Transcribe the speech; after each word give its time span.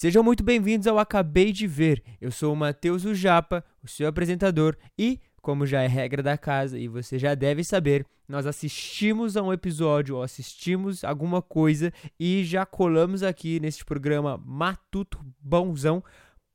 Sejam 0.00 0.22
muito 0.22 0.42
bem-vindos 0.42 0.86
ao 0.86 0.98
Acabei 0.98 1.52
de 1.52 1.66
Ver. 1.66 2.02
Eu 2.22 2.30
sou 2.30 2.54
o 2.54 2.56
Matheus 2.56 3.04
Ujapa, 3.04 3.62
o 3.82 3.86
seu 3.86 4.08
apresentador, 4.08 4.74
e, 4.98 5.20
como 5.42 5.66
já 5.66 5.82
é 5.82 5.86
regra 5.86 6.22
da 6.22 6.38
casa 6.38 6.78
e 6.78 6.88
você 6.88 7.18
já 7.18 7.34
deve 7.34 7.62
saber, 7.62 8.06
nós 8.26 8.46
assistimos 8.46 9.36
a 9.36 9.42
um 9.42 9.52
episódio 9.52 10.16
ou 10.16 10.22
assistimos 10.22 11.04
alguma 11.04 11.42
coisa 11.42 11.92
e 12.18 12.42
já 12.44 12.64
colamos 12.64 13.22
aqui 13.22 13.60
neste 13.60 13.84
programa 13.84 14.42
Matuto 14.42 15.20
Bonzão 15.38 16.02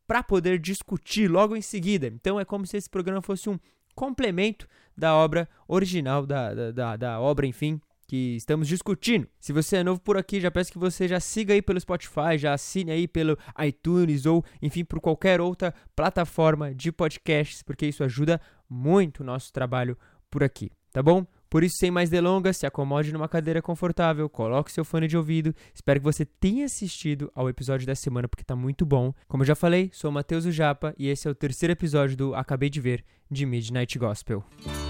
para 0.08 0.24
poder 0.24 0.58
discutir 0.58 1.30
logo 1.30 1.56
em 1.56 1.62
seguida. 1.62 2.08
Então 2.08 2.40
é 2.40 2.46
como 2.46 2.66
se 2.66 2.78
esse 2.78 2.90
programa 2.90 3.22
fosse 3.22 3.48
um 3.48 3.60
complemento 3.94 4.68
da 4.98 5.14
obra 5.14 5.48
original, 5.68 6.26
da, 6.26 6.52
da, 6.52 6.72
da, 6.72 6.98
da 6.98 7.20
obra, 7.20 7.46
enfim, 7.46 7.80
que 8.08 8.36
estamos 8.36 8.68
discutindo. 8.68 9.28
Se 9.40 9.52
você 9.52 9.78
é 9.78 9.84
novo 9.84 10.00
por 10.00 10.18
aqui, 10.18 10.40
já 10.40 10.52
peço 10.52 10.72
que 10.72 10.78
você 10.78 11.08
já 11.08 11.20
siga 11.20 11.54
aí 11.54 11.62
pelo 11.62 11.80
Spotify, 11.80 12.38
já 12.38 12.54
assine 12.54 12.92
aí 12.92 13.08
pelo 13.08 13.38
iTunes 13.66 14.26
ou, 14.26 14.44
enfim, 14.62 14.84
por 14.84 15.00
qualquer 15.00 15.42
outra 15.42 15.74
plataforma 15.96 16.74
de 16.74 16.92
podcasts, 16.92 17.62
porque 17.62 17.86
isso 17.86 18.04
ajuda 18.04 18.40
muito 18.70 19.22
o 19.22 19.24
nosso 19.24 19.52
trabalho 19.52 19.98
por 20.30 20.44
aqui, 20.44 20.72
tá 20.92 21.02
bom? 21.02 21.26
Por 21.50 21.64
isso, 21.64 21.78
sem 21.78 21.90
mais 21.90 22.10
delongas, 22.10 22.58
se 22.58 22.66
acomode 22.66 23.14
numa 23.14 23.30
cadeira 23.30 23.62
confortável, 23.62 24.28
coloque 24.28 24.72
seu 24.72 24.84
fone 24.84 25.08
de 25.08 25.16
ouvido. 25.16 25.56
Espero 25.74 26.02
que 26.02 26.04
você 26.04 26.26
tenha 26.26 26.66
assistido 26.66 27.32
ao 27.34 27.48
episódio 27.48 27.88
da 27.88 27.96
semana, 27.96 28.28
porque 28.28 28.44
tá 28.44 28.56
muito 28.56 28.86
bom. 28.86 29.14
Como 29.28 29.44
eu 29.44 29.48
já 29.48 29.56
falei, 29.56 29.90
sou 29.94 30.10
o 30.10 30.14
Matheus 30.14 30.44
Japa 30.46 30.94
e 30.98 31.08
esse 31.08 31.28
é 31.28 31.32
o 31.32 31.36
terceiro 31.36 31.72
episódio 31.72 32.18
do 32.18 32.36
Acabei 32.36 32.70
de 32.70 32.82
Ver 32.82 33.06
de 33.32 33.46
Midnight 33.46 33.98
Gospel. 33.98 34.44
O 34.66 34.85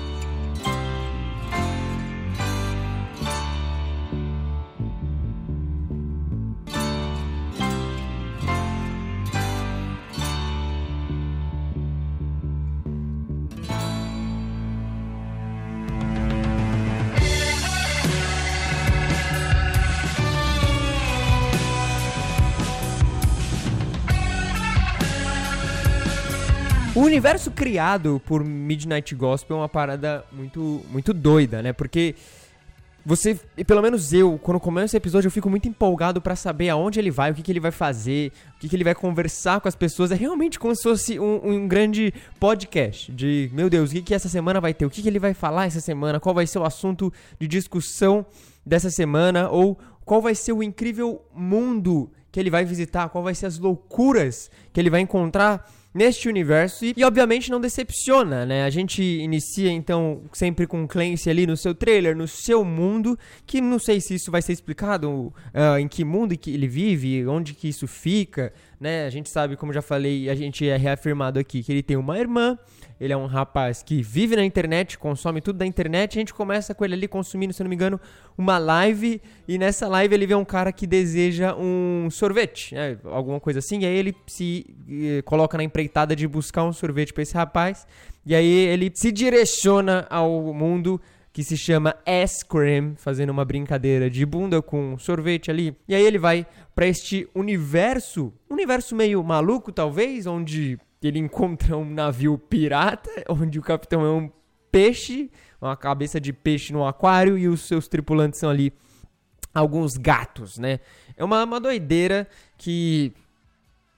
universo 27.25 27.49
criado 27.49 28.21
por 28.23 28.43
Midnight 28.43 29.15
Gospel 29.15 29.57
é 29.57 29.59
uma 29.61 29.69
parada 29.69 30.23
muito, 30.31 30.85
muito 30.91 31.11
doida, 31.11 31.59
né? 31.59 31.73
Porque 31.73 32.13
você, 33.03 33.39
e 33.57 33.65
pelo 33.65 33.81
menos 33.81 34.13
eu, 34.13 34.37
quando 34.37 34.59
começo 34.59 34.95
o 34.95 34.97
episódio, 34.97 35.25
eu 35.27 35.31
fico 35.31 35.49
muito 35.49 35.67
empolgado 35.67 36.21
para 36.21 36.35
saber 36.35 36.69
aonde 36.69 36.99
ele 36.99 37.09
vai, 37.09 37.31
o 37.31 37.33
que, 37.33 37.41
que 37.41 37.51
ele 37.51 37.59
vai 37.59 37.71
fazer, 37.71 38.31
o 38.55 38.59
que, 38.59 38.69
que 38.69 38.75
ele 38.75 38.83
vai 38.83 38.93
conversar 38.93 39.59
com 39.59 39.67
as 39.67 39.73
pessoas. 39.73 40.11
É 40.11 40.15
realmente 40.15 40.59
como 40.59 40.75
se 40.75 40.83
fosse 40.83 41.19
um, 41.19 41.49
um 41.49 41.67
grande 41.67 42.13
podcast 42.39 43.11
de, 43.11 43.49
meu 43.51 43.71
Deus, 43.71 43.89
o 43.89 43.93
que, 43.93 44.03
que 44.03 44.13
essa 44.13 44.29
semana 44.29 44.61
vai 44.61 44.75
ter, 44.75 44.85
o 44.85 44.89
que, 44.91 45.01
que 45.01 45.09
ele 45.09 45.17
vai 45.17 45.33
falar 45.33 45.65
essa 45.65 45.81
semana, 45.81 46.19
qual 46.19 46.35
vai 46.35 46.45
ser 46.45 46.59
o 46.59 46.63
assunto 46.63 47.11
de 47.39 47.47
discussão 47.47 48.23
dessa 48.63 48.91
semana, 48.91 49.49
ou 49.49 49.79
qual 50.05 50.21
vai 50.21 50.35
ser 50.35 50.53
o 50.53 50.61
incrível 50.61 51.25
mundo 51.33 52.11
que 52.31 52.39
ele 52.39 52.51
vai 52.51 52.65
visitar, 52.65 53.09
qual 53.09 53.23
vai 53.23 53.33
ser 53.33 53.47
as 53.47 53.57
loucuras 53.57 54.51
que 54.71 54.79
ele 54.79 54.91
vai 54.91 55.01
encontrar 55.01 55.67
neste 55.95 56.27
universo 56.27 56.83
e, 56.83 56.93
e, 56.97 57.03
obviamente 57.05 57.49
não 57.49 57.61
decepciona, 57.61 58.45
né? 58.45 58.65
A 58.65 58.69
gente 58.69 59.01
inicia 59.01 59.71
então 59.71 60.23
sempre 60.33 60.67
com 60.67 60.85
Clancy 60.85 61.29
ali 61.29 61.47
no 61.47 61.55
seu 61.55 61.73
trailer, 61.73 62.17
no 62.17 62.27
seu 62.27 62.65
mundo, 62.65 63.17
que 63.45 63.61
não 63.61 63.79
sei 63.79 64.01
se 64.01 64.15
isso 64.15 64.29
vai 64.29 64.41
ser 64.41 64.51
explicado 64.51 65.09
uh, 65.09 65.77
em 65.79 65.87
que 65.87 66.03
mundo 66.03 66.37
que 66.37 66.53
ele 66.53 66.67
vive, 66.67 67.25
onde 67.25 67.53
que 67.53 67.69
isso 67.69 67.87
fica, 67.87 68.51
né? 68.79 69.05
A 69.05 69.09
gente 69.09 69.29
sabe, 69.29 69.55
como 69.55 69.73
já 69.73 69.81
falei, 69.81 70.29
a 70.29 70.35
gente 70.35 70.67
é 70.67 70.77
reafirmado 70.77 71.39
aqui 71.39 71.63
que 71.63 71.71
ele 71.71 71.83
tem 71.83 71.97
uma 71.97 72.17
irmã, 72.17 72.57
ele 72.99 73.11
é 73.11 73.17
um 73.17 73.25
rapaz 73.25 73.83
que 73.83 74.01
vive 74.01 74.35
na 74.35 74.45
internet, 74.45 74.97
consome 74.97 75.41
tudo 75.41 75.57
da 75.57 75.65
internet. 75.65 76.17
A 76.17 76.21
gente 76.21 76.33
começa 76.33 76.73
com 76.73 76.85
ele 76.85 76.93
ali 76.93 77.07
consumindo, 77.07 77.53
se 77.53 77.61
não 77.61 77.69
me 77.69 77.75
engano, 77.75 77.99
uma 78.37 78.57
live. 78.57 79.21
E 79.47 79.57
nessa 79.57 79.87
live 79.87 80.13
ele 80.13 80.25
vê 80.25 80.35
um 80.35 80.45
cara 80.45 80.71
que 80.71 80.87
deseja 80.87 81.55
um 81.55 82.09
sorvete, 82.09 82.73
né? 82.73 82.97
alguma 83.03 83.39
coisa 83.39 83.59
assim. 83.59 83.79
E 83.79 83.85
aí 83.85 83.95
ele 83.95 84.15
se 84.25 84.65
eh, 84.89 85.21
coloca 85.23 85.57
na 85.57 85.63
empreitada 85.63 86.15
de 86.15 86.25
buscar 86.25 86.63
um 86.63 86.71
sorvete 86.71 87.11
para 87.11 87.23
esse 87.23 87.33
rapaz. 87.33 87.85
E 88.25 88.33
aí 88.33 88.47
ele 88.47 88.89
se 88.93 89.11
direciona 89.11 90.07
ao 90.09 90.53
mundo 90.53 90.99
que 91.35 91.43
se 91.43 91.57
chama 91.57 91.97
Ass 92.05 92.43
Cream, 92.43 92.93
fazendo 92.95 93.29
uma 93.29 93.43
brincadeira 93.43 94.09
de 94.09 94.25
bunda 94.25 94.61
com 94.61 94.97
sorvete 94.97 95.51
ali. 95.51 95.75
E 95.85 95.93
aí 95.93 96.01
ele 96.01 96.17
vai 96.17 96.47
para 96.73 96.87
este 96.87 97.27
universo, 97.35 98.31
universo 98.49 98.95
meio 98.95 99.21
maluco 99.21 99.69
talvez, 99.69 100.25
onde 100.25 100.79
ele 101.03 101.19
encontra 101.19 101.75
um 101.75 101.83
navio 101.83 102.37
pirata, 102.37 103.09
onde 103.27 103.59
o 103.59 103.61
capitão 103.61 104.05
é 104.05 104.09
um 104.09 104.31
peixe, 104.71 105.29
uma 105.61 105.75
cabeça 105.75 106.21
de 106.21 106.31
peixe 106.31 106.71
no 106.71 106.87
aquário 106.87 107.37
e 107.37 107.49
os 107.49 107.63
seus 107.63 107.89
tripulantes 107.89 108.39
são 108.39 108.49
ali 108.49 108.71
alguns 109.53 109.97
gatos, 109.97 110.57
né? 110.57 110.79
É 111.17 111.23
uma, 111.25 111.43
uma 111.43 111.59
doideira 111.59 112.29
que 112.57 113.11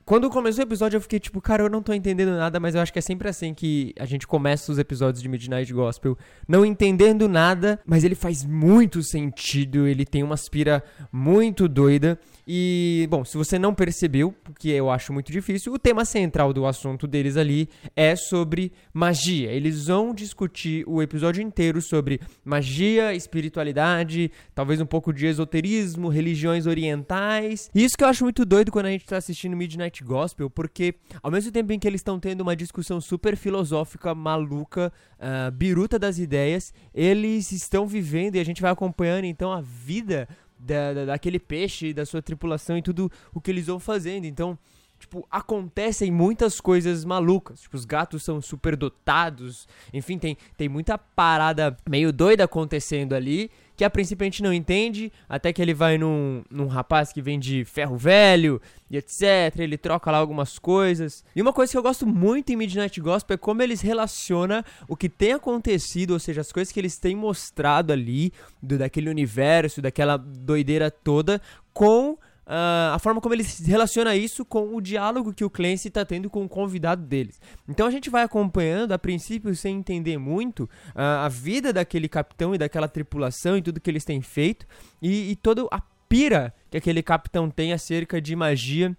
quando 0.07 0.29
começou 0.29 0.63
o 0.63 0.68
episódio, 0.68 0.95
eu 0.95 1.01
fiquei 1.01 1.19
tipo, 1.19 1.41
cara, 1.41 1.63
eu 1.63 1.69
não 1.69 1.84
tô 1.84 1.91
entendendo 1.91 2.31
nada, 2.31 2.62
mas 2.62 2.73
eu 2.73 2.79
acho 2.79 2.94
que 2.94 2.97
é 2.97 3.01
sempre 3.01 3.28
assim 3.28 3.53
que 3.53 3.94
a 4.00 4.06
gente 4.06 4.25
começa 4.25 4.72
os 4.72 4.79
episódios 4.79 5.22
de 5.22 5.28
Midnight 5.28 5.73
Gospel, 5.73 6.18
não 6.47 6.66
entendendo 6.66 7.28
nada, 7.28 7.78
mas 7.85 8.06
ele 8.06 8.16
faz 8.16 8.46
muito 8.46 9.03
sentido, 9.03 9.85
ele 9.85 10.06
tem 10.06 10.23
uma 10.23 10.35
aspira 10.35 10.81
muito 11.12 11.67
doida. 11.67 12.17
E, 12.50 13.06
bom, 13.09 13.25
se 13.25 13.35
você 13.35 13.59
não 13.59 13.75
percebeu, 13.75 14.34
porque 14.41 14.69
eu 14.69 14.90
acho 14.90 15.12
muito 15.12 15.34
difícil, 15.34 15.74
o 15.74 15.78
tema 15.78 16.06
central 16.06 16.53
do 16.53 16.66
assunto 16.66 17.06
deles 17.06 17.35
ali 17.35 17.68
é 17.94 18.16
sobre 18.16 18.72
magia. 18.94 19.52
Eles 19.52 19.88
vão 19.88 20.13
discutir 20.13 20.85
o 20.88 21.02
episódio 21.02 21.44
inteiro 21.44 21.81
sobre 21.81 22.22
magia, 22.46 23.13
espiritualidade, 23.13 24.31
talvez 24.56 24.80
um 24.80 24.85
pouco 24.85 25.12
de 25.12 25.25
esoterismo, 25.25 26.08
religiões 26.08 26.66
orientais. 26.66 27.69
E 27.75 27.84
isso 27.84 27.97
que 27.97 28.03
eu 28.06 28.08
acho 28.08 28.24
muito 28.24 28.46
doido 28.46 28.72
quando 28.72 28.85
a 28.85 28.91
gente 28.91 29.06
tá 29.06 29.18
assistindo 29.18 29.58
Midnight 29.58 30.02
Gospel, 30.02 30.50
porque 30.50 30.96
ao 31.22 31.29
mesmo 31.29 31.52
tempo 31.52 31.74
em 31.74 31.79
que 31.79 31.88
eles 31.88 32.00
estão 32.00 32.18
tendo 32.18 32.40
uma 32.40 32.56
discussão 32.56 33.02
super 33.02 33.35
filosófica, 33.35 34.16
maluca, 34.16 34.94
uh, 35.19 35.52
biruta 35.52 36.00
das 36.00 36.18
ideias, 36.18 36.74
eles 36.94 37.52
estão 37.52 37.85
vivendo 37.85 38.35
e 38.35 38.40
a 38.40 38.46
gente 38.46 38.62
vai 38.62 38.72
acompanhando 38.72 39.25
então 39.25 39.52
a 39.52 39.59
vida 39.59 40.29
da, 40.59 40.94
da, 40.94 41.06
daquele 41.06 41.40
peixe, 41.40 41.94
da 41.94 42.06
sua 42.06 42.22
tripulação 42.22 42.78
e 42.78 42.81
tudo 42.81 43.12
o 43.34 43.41
que 43.41 43.51
eles 43.51 43.68
vão 43.68 43.79
fazendo. 43.79 44.25
Então, 44.25 44.57
tipo, 45.00 45.28
acontecem 45.30 46.12
muitas 46.12 46.59
coisas 46.59 47.06
malucas. 47.06 47.62
Tipo, 47.62 47.75
os 47.78 47.85
gatos 47.85 48.24
são 48.24 48.41
super 48.41 48.75
dotados. 48.75 49.68
Enfim, 49.94 50.18
tem, 50.18 50.38
tem 50.56 50.68
muita 50.69 50.97
parada 50.97 51.75
meio 51.88 52.12
doida 52.12 52.44
acontecendo 52.44 53.13
ali 53.13 53.50
que 53.78 53.84
a 53.84 53.90
princípio 53.91 54.24
a 54.24 54.25
gente 54.25 54.41
não 54.41 54.52
entende, 54.52 55.13
até 55.30 55.53
que 55.53 55.62
ele 55.62 55.74
vai 55.74 56.00
num, 56.00 56.44
num 56.50 56.66
rapaz 56.66 57.13
que 57.13 57.22
vende 57.22 57.63
ferro 57.63 57.96
velho 57.96 58.59
e 58.90 58.97
etc. 58.97 59.59
Ele 59.59 59.78
troca 59.78 60.09
lá 60.09 60.18
algumas 60.18 60.58
coisas. 60.58 61.24
E 61.35 61.41
uma 61.41 61.53
coisa 61.53 61.72
que 61.72 61.78
eu 61.78 61.84
gosto 61.84 62.08
muito 62.08 62.52
em 62.52 62.56
Midnight 62.56 63.00
Gospel 63.00 63.35
é 63.35 63.38
como 63.38 63.62
eles 63.62 63.79
relacionam 63.79 64.64
o 64.88 64.97
que 64.97 65.08
tem 65.08 65.34
acontecido, 65.34 66.12
ou 66.12 66.19
seja, 66.19 66.41
as 66.41 66.52
coisas 66.52 66.74
que 66.74 66.79
eles 66.79 66.97
têm 66.97 67.16
mostrado 67.16 67.94
ali, 67.94 68.34
do, 68.62 68.79
daquele 68.79 69.12
universo, 69.12 69.79
daquela 69.79 70.18
doideira 70.18 70.90
toda, 70.90 71.40
com 71.72 72.18
uh, 72.47 72.94
a 72.96 73.00
forma 73.00 73.22
como 73.22 73.35
ele 73.35 73.44
se 73.44 73.63
relaciona 73.69 74.16
isso 74.16 74.46
com 74.46 74.75
o 74.75 74.81
diálogo 74.81 75.34
que 75.34 75.44
o 75.44 75.50
Clancy 75.50 75.90
está 75.90 76.06
tendo 76.06 76.30
com 76.30 76.44
o 76.44 76.50
convidado 76.50 77.03
deles. 77.03 77.40
Então 77.68 77.85
a 77.85 77.91
gente 77.91 78.09
vai 78.09 78.24
acompanhando, 78.24 78.94
a 78.94 79.00
princípio, 79.00 79.53
sem 79.56 79.78
entender 79.78 80.18
muito, 80.18 80.63
uh, 80.63 81.25
a 81.25 81.30
vida 81.30 81.74
daquele 81.74 82.08
capitão 82.08 82.56
e 82.56 82.58
daquela 82.58 82.88
tripulação 82.88 83.58
e 83.58 83.62
tudo 83.62 83.81
que 83.81 83.90
eles 83.90 84.06
têm 84.06 84.22
feito, 84.22 84.66
e, 85.02 85.31
e 85.31 85.35
toda 85.35 85.68
a 85.69 85.81
pira 86.09 86.53
que 86.72 86.78
aquele 86.78 87.03
capitão 87.03 87.50
tem 87.50 87.74
acerca 87.74 88.22
de 88.22 88.35
magia 88.35 88.96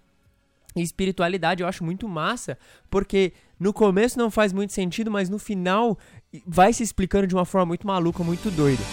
e 0.75 0.81
espiritualidade. 0.81 1.63
Eu 1.63 1.67
acho 1.67 1.83
muito 1.83 2.07
massa, 2.07 2.57
porque 2.89 3.33
no 3.59 3.73
começo 3.73 4.17
não 4.17 4.29
faz 4.29 4.53
muito 4.53 4.73
sentido, 4.73 5.09
mas 5.09 5.29
no 5.29 5.39
final 5.39 5.97
vai 6.45 6.71
se 6.71 6.83
explicando 6.83 7.25
de 7.25 7.33
uma 7.33 7.45
forma 7.45 7.65
muito 7.65 7.87
maluca, 7.87 8.23
muito 8.23 8.51
doida. 8.51 8.83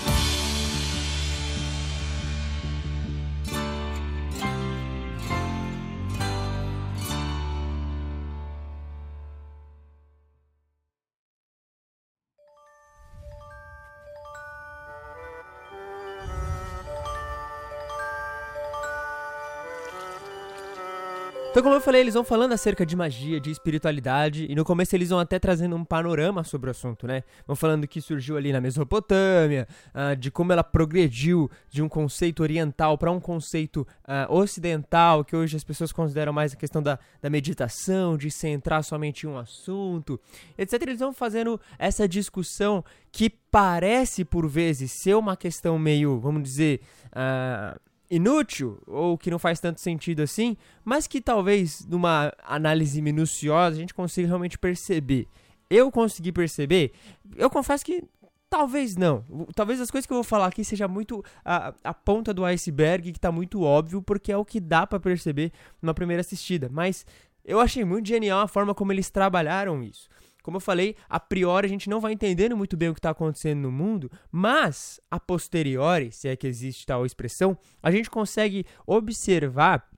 Então, 21.56 21.62
como 21.62 21.74
eu 21.74 21.80
falei, 21.80 22.02
eles 22.02 22.12
vão 22.12 22.22
falando 22.22 22.52
acerca 22.52 22.84
de 22.84 22.94
magia, 22.94 23.40
de 23.40 23.50
espiritualidade, 23.50 24.44
e 24.46 24.54
no 24.54 24.62
começo 24.62 24.94
eles 24.94 25.08
vão 25.08 25.18
até 25.18 25.38
trazendo 25.38 25.74
um 25.74 25.86
panorama 25.86 26.44
sobre 26.44 26.68
o 26.68 26.70
assunto, 26.70 27.06
né? 27.06 27.22
Vão 27.46 27.56
falando 27.56 27.88
que 27.88 27.98
surgiu 27.98 28.36
ali 28.36 28.52
na 28.52 28.60
Mesopotâmia, 28.60 29.66
uh, 29.94 30.14
de 30.14 30.30
como 30.30 30.52
ela 30.52 30.62
progrediu 30.62 31.50
de 31.70 31.80
um 31.80 31.88
conceito 31.88 32.42
oriental 32.42 32.98
para 32.98 33.10
um 33.10 33.18
conceito 33.18 33.88
uh, 34.06 34.30
ocidental, 34.34 35.24
que 35.24 35.34
hoje 35.34 35.56
as 35.56 35.64
pessoas 35.64 35.92
consideram 35.92 36.30
mais 36.30 36.52
a 36.52 36.56
questão 36.56 36.82
da, 36.82 36.98
da 37.22 37.30
meditação, 37.30 38.18
de 38.18 38.30
centrar 38.30 38.84
somente 38.84 39.24
em 39.24 39.30
um 39.30 39.38
assunto, 39.38 40.20
etc. 40.58 40.82
Eles 40.82 40.98
vão 40.98 41.14
fazendo 41.14 41.58
essa 41.78 42.06
discussão 42.06 42.84
que 43.10 43.30
parece, 43.30 44.26
por 44.26 44.46
vezes, 44.46 44.92
ser 44.92 45.14
uma 45.14 45.34
questão 45.34 45.78
meio, 45.78 46.20
vamos 46.20 46.42
dizer. 46.42 46.82
Uh, 47.06 47.85
inútil 48.10 48.80
ou 48.86 49.18
que 49.18 49.30
não 49.30 49.38
faz 49.38 49.60
tanto 49.60 49.80
sentido 49.80 50.22
assim, 50.22 50.56
mas 50.84 51.06
que 51.06 51.20
talvez 51.20 51.86
numa 51.86 52.32
análise 52.44 53.00
minuciosa 53.02 53.76
a 53.76 53.80
gente 53.80 53.94
consiga 53.94 54.28
realmente 54.28 54.58
perceber. 54.58 55.26
Eu 55.68 55.90
consegui 55.90 56.30
perceber, 56.30 56.92
eu 57.36 57.50
confesso 57.50 57.84
que 57.84 58.04
talvez 58.48 58.96
não. 58.96 59.24
Talvez 59.54 59.80
as 59.80 59.90
coisas 59.90 60.06
que 60.06 60.12
eu 60.12 60.16
vou 60.16 60.24
falar 60.24 60.46
aqui 60.46 60.64
seja 60.64 60.86
muito 60.86 61.24
a, 61.44 61.74
a 61.82 61.92
ponta 61.92 62.32
do 62.32 62.44
iceberg, 62.44 63.10
que 63.10 63.18
está 63.18 63.32
muito 63.32 63.62
óbvio, 63.62 64.00
porque 64.00 64.30
é 64.30 64.36
o 64.36 64.44
que 64.44 64.60
dá 64.60 64.86
para 64.86 65.00
perceber 65.00 65.52
numa 65.82 65.94
primeira 65.94 66.20
assistida, 66.20 66.68
mas 66.70 67.04
eu 67.44 67.60
achei 67.60 67.84
muito 67.84 68.08
genial 68.08 68.40
a 68.40 68.48
forma 68.48 68.74
como 68.74 68.92
eles 68.92 69.10
trabalharam 69.10 69.82
isso. 69.82 70.08
Como 70.46 70.58
eu 70.58 70.60
falei, 70.60 70.94
a 71.08 71.18
priori 71.18 71.66
a 71.66 71.68
gente 71.68 71.90
não 71.90 72.00
vai 72.00 72.12
entendendo 72.12 72.56
muito 72.56 72.76
bem 72.76 72.88
o 72.88 72.94
que 72.94 73.00
está 73.00 73.10
acontecendo 73.10 73.62
no 73.62 73.72
mundo, 73.72 74.08
mas 74.30 75.00
a 75.10 75.18
posteriori, 75.18 76.12
se 76.12 76.28
é 76.28 76.36
que 76.36 76.46
existe 76.46 76.86
tal 76.86 77.04
expressão, 77.04 77.58
a 77.82 77.90
gente 77.90 78.08
consegue 78.08 78.64
observar 78.86 79.90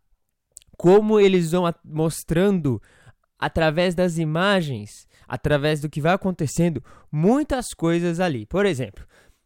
como 0.75 1.21
eles 1.21 1.51
vão 1.51 1.65
mostrando 1.85 2.81
através 3.39 3.95
das 3.95 4.17
imagens, 4.17 5.07
através 5.29 5.83
do 5.83 5.91
que 5.91 6.01
vai 6.01 6.15
acontecendo, 6.15 6.83
muitas 7.13 7.75
coisas 7.75 8.19
ali. 8.19 8.47
Por 8.47 8.65
exemplo, 8.65 9.05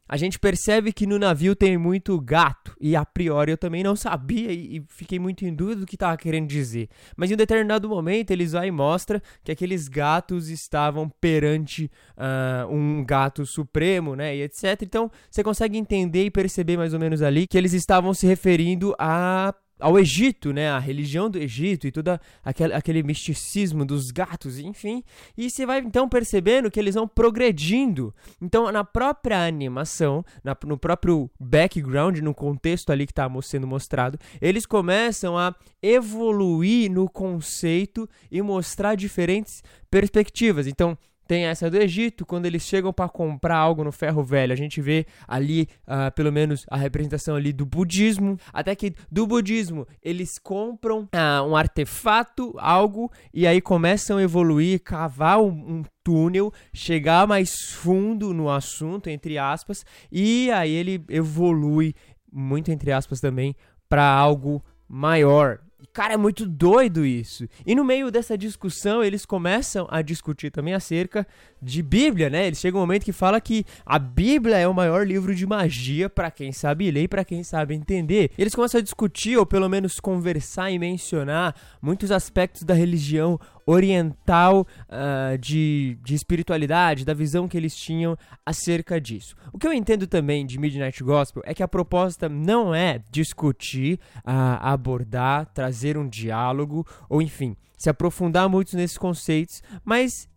a 0.09 0.17
gente 0.17 0.39
percebe 0.39 0.93
que 0.93 1.07
no 1.07 1.19
navio 1.19 1.57
tem 1.57 1.79
muito 1.79 2.21
gato, 2.21 2.77
e 2.81 2.95
a 2.95 3.05
priori 3.05 3.53
eu 3.53 3.59
também 3.59 3.83
não 3.83 3.97
sabia 3.97 4.53
e, 4.53 4.83
fiquei 4.89 5.19
muito 5.19 5.45
em 5.45 5.55
dúvida 5.55 5.81
do 5.81 5.87
que 5.87 5.97
estava 5.97 6.17
querendo 6.17 6.49
dizer. 6.49 6.89
Mas 7.17 7.31
em 7.31 7.35
um 7.35 7.37
determinado 7.37 7.89
momento 7.89 8.31
eles 8.31 8.53
vai 8.53 8.69
e 8.69 8.71
mostra 8.71 9.23
que 9.43 9.53
aqueles 9.53 9.89
gatos 9.89 10.49
estavam 10.49 11.09
perante 11.09 11.91
uh, 12.17 12.73
um 12.73 13.05
gato 13.05 13.47
supremo, 13.47 14.15
né, 14.15 14.37
e 14.37 14.43
etc. 14.43 14.83
Então 14.83 15.11
você 15.31 15.43
consegue 15.43 15.79
entender 15.79 16.25
e 16.25 16.31
perceber 16.31 16.77
mais 16.77 16.93
ou 16.93 17.01
menos 17.01 17.23
ali 17.23 17.47
que 17.47 17.57
eles 17.57 17.73
estavam 17.73 18.13
se 18.13 18.27
referindo 18.27 18.95
a 18.99 19.55
ao 19.83 19.99
Egito, 19.99 20.53
né, 20.53 20.71
a 20.71 20.79
religião 20.79 21.29
do 21.29 21.39
Egito 21.39 21.87
e 21.87 21.93
todo 21.93 22.19
aquele, 22.45 22.73
aquele 22.73 23.03
misticismo 23.03 23.85
dos 23.85 24.11
gatos, 24.11 24.59
enfim. 24.59 25.03
E 25.37 25.51
você 25.51 25.67
vai 25.67 25.81
então 25.81 26.09
percebendo 26.09 26.71
que 26.71 26.79
eles 26.79 26.95
vão 26.95 27.07
progredindo. 27.07 28.15
Então, 28.41 28.71
na 28.71 28.85
própria 28.85 29.45
animação, 29.45 30.25
na, 30.43 30.57
no 30.65 30.79
próprio 30.79 31.29
background, 31.39 32.19
no 32.21 32.33
contexto 32.33 32.91
ali 32.91 33.07
que 33.07 33.13
está 33.13 33.29
sendo 33.43 33.67
mostrado, 33.67 34.19
eles 34.41 34.65
começam 34.65 35.37
a 35.37 35.55
evoluir 35.83 36.91
no 36.91 37.11
conceito 37.11 38.09
e 38.31 38.41
mostrar 38.41 38.95
diferentes 38.95 39.63
perspectivas. 39.91 40.67
Então, 40.67 40.97
tem 41.33 41.47
essa 41.47 41.71
do 41.71 41.79
Egito, 41.79 42.27
quando 42.27 42.45
eles 42.45 42.63
chegam 42.63 42.93
para 42.93 43.09
comprar 43.09 43.57
algo 43.57 43.83
no 43.83 43.91
ferro 43.91 44.23
velho, 44.23 44.53
a 44.53 44.57
gente 44.57 44.83
vê 44.83 45.07
ali, 45.27 45.67
uh, 45.89 46.13
pelo 46.15 46.31
menos, 46.31 46.67
a 46.71 46.77
representação 46.77 47.37
ali 47.37 47.55
do 47.55 47.65
budismo. 47.65 48.37
Até 48.53 48.75
que 48.77 48.93
do 49.11 49.27
budismo 49.27 49.89
eles 50.03 50.39
compram 50.39 51.05
uh, 51.05 51.49
um 51.49 51.57
artefato, 51.57 52.55
algo, 52.59 53.11
e 53.33 53.47
aí 53.47 53.63
começam 53.63 54.19
a 54.19 54.23
evoluir, 54.23 54.83
cavar 54.83 55.41
um, 55.41 55.47
um 55.49 55.83
túnel, 56.05 56.53
chegar 56.75 57.27
mais 57.27 57.51
fundo 57.77 58.35
no 58.35 58.51
assunto, 58.51 59.09
entre 59.09 59.39
aspas, 59.39 59.87
e 60.13 60.51
aí 60.51 60.71
ele 60.71 61.03
evolui, 61.09 61.95
muito 62.31 62.71
entre 62.71 62.93
aspas 62.93 63.23
também, 63.23 63.57
para 63.89 64.05
algo 64.07 64.63
maior. 64.87 65.61
Cara, 65.93 66.15
é 66.15 66.17
muito 66.17 66.47
doido 66.47 67.05
isso. 67.05 67.49
E 67.67 67.75
no 67.75 67.85
meio 67.85 68.11
dessa 68.11 68.37
discussão, 68.37 69.03
eles 69.03 69.27
começam 69.27 69.87
a 69.91 70.03
discutir 70.03 70.51
também 70.51 70.75
acerca 70.75 71.27
de 71.61 71.83
Bíblia, 71.83 72.31
né? 72.31 72.47
Eles 72.47 72.61
chegam 72.61 72.81
um 72.81 72.83
momento 72.83 73.05
que 73.05 73.13
fala 73.13 73.41
que 73.41 73.65
a 73.85 73.99
Bíblia 73.99 74.59
é 74.59 74.69
o 74.69 74.75
maior 74.75 75.07
livro 75.07 75.35
de 75.35 75.47
magia 75.47 76.09
para 76.09 76.31
quem 76.31 76.53
sabe 76.53 76.91
ler 76.91 77.05
e 77.05 77.09
para 77.09 77.25
quem 77.25 77.43
sabe 77.43 77.75
entender. 77.75 78.31
Eles 78.39 78.55
começam 78.55 78.79
a 78.79 78.83
discutir 78.83 79.37
ou 79.37 79.47
pelo 79.47 79.69
menos 79.69 79.99
conversar 79.99 80.71
e 80.71 80.79
mencionar 80.79 81.55
muitos 81.81 82.13
aspectos 82.13 82.63
da 82.63 82.75
religião 82.75 83.39
oriental 83.67 84.67
uh, 84.89 85.39
de, 85.39 85.99
de 86.03 86.15
espiritualidade, 86.15 87.05
da 87.05 87.15
visão 87.15 87.49
que 87.49 87.57
eles 87.57 87.75
tinham 87.75 88.17
acerca 88.45 89.01
disso. 89.01 89.35
O 89.53 89.59
que 89.59 89.67
eu 89.67 89.73
entendo 89.73 90.07
também 90.07 90.45
de 90.47 90.59
Midnight 90.59 91.03
Gospel 91.03 91.43
é 91.45 91.55
que 91.55 91.63
a 91.63 91.69
proposta 91.69 92.29
não 92.29 92.75
é 92.75 93.01
discutir, 93.11 93.99
uh, 94.19 94.59
abordar, 94.61 95.47
trazer 95.47 95.97
um 95.97 96.09
diálogo, 96.09 96.87
ou 97.09 97.23
enfim, 97.23 97.57
se 97.77 97.91
aprofundar 97.91 98.49
muito 98.49 98.77
nesses 98.77 98.99
conceitos, 98.99 99.63
mas 99.85 100.29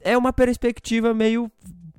é 0.00 0.16
uma 0.16 0.32
perspectiva 0.32 1.14
meio 1.14 1.50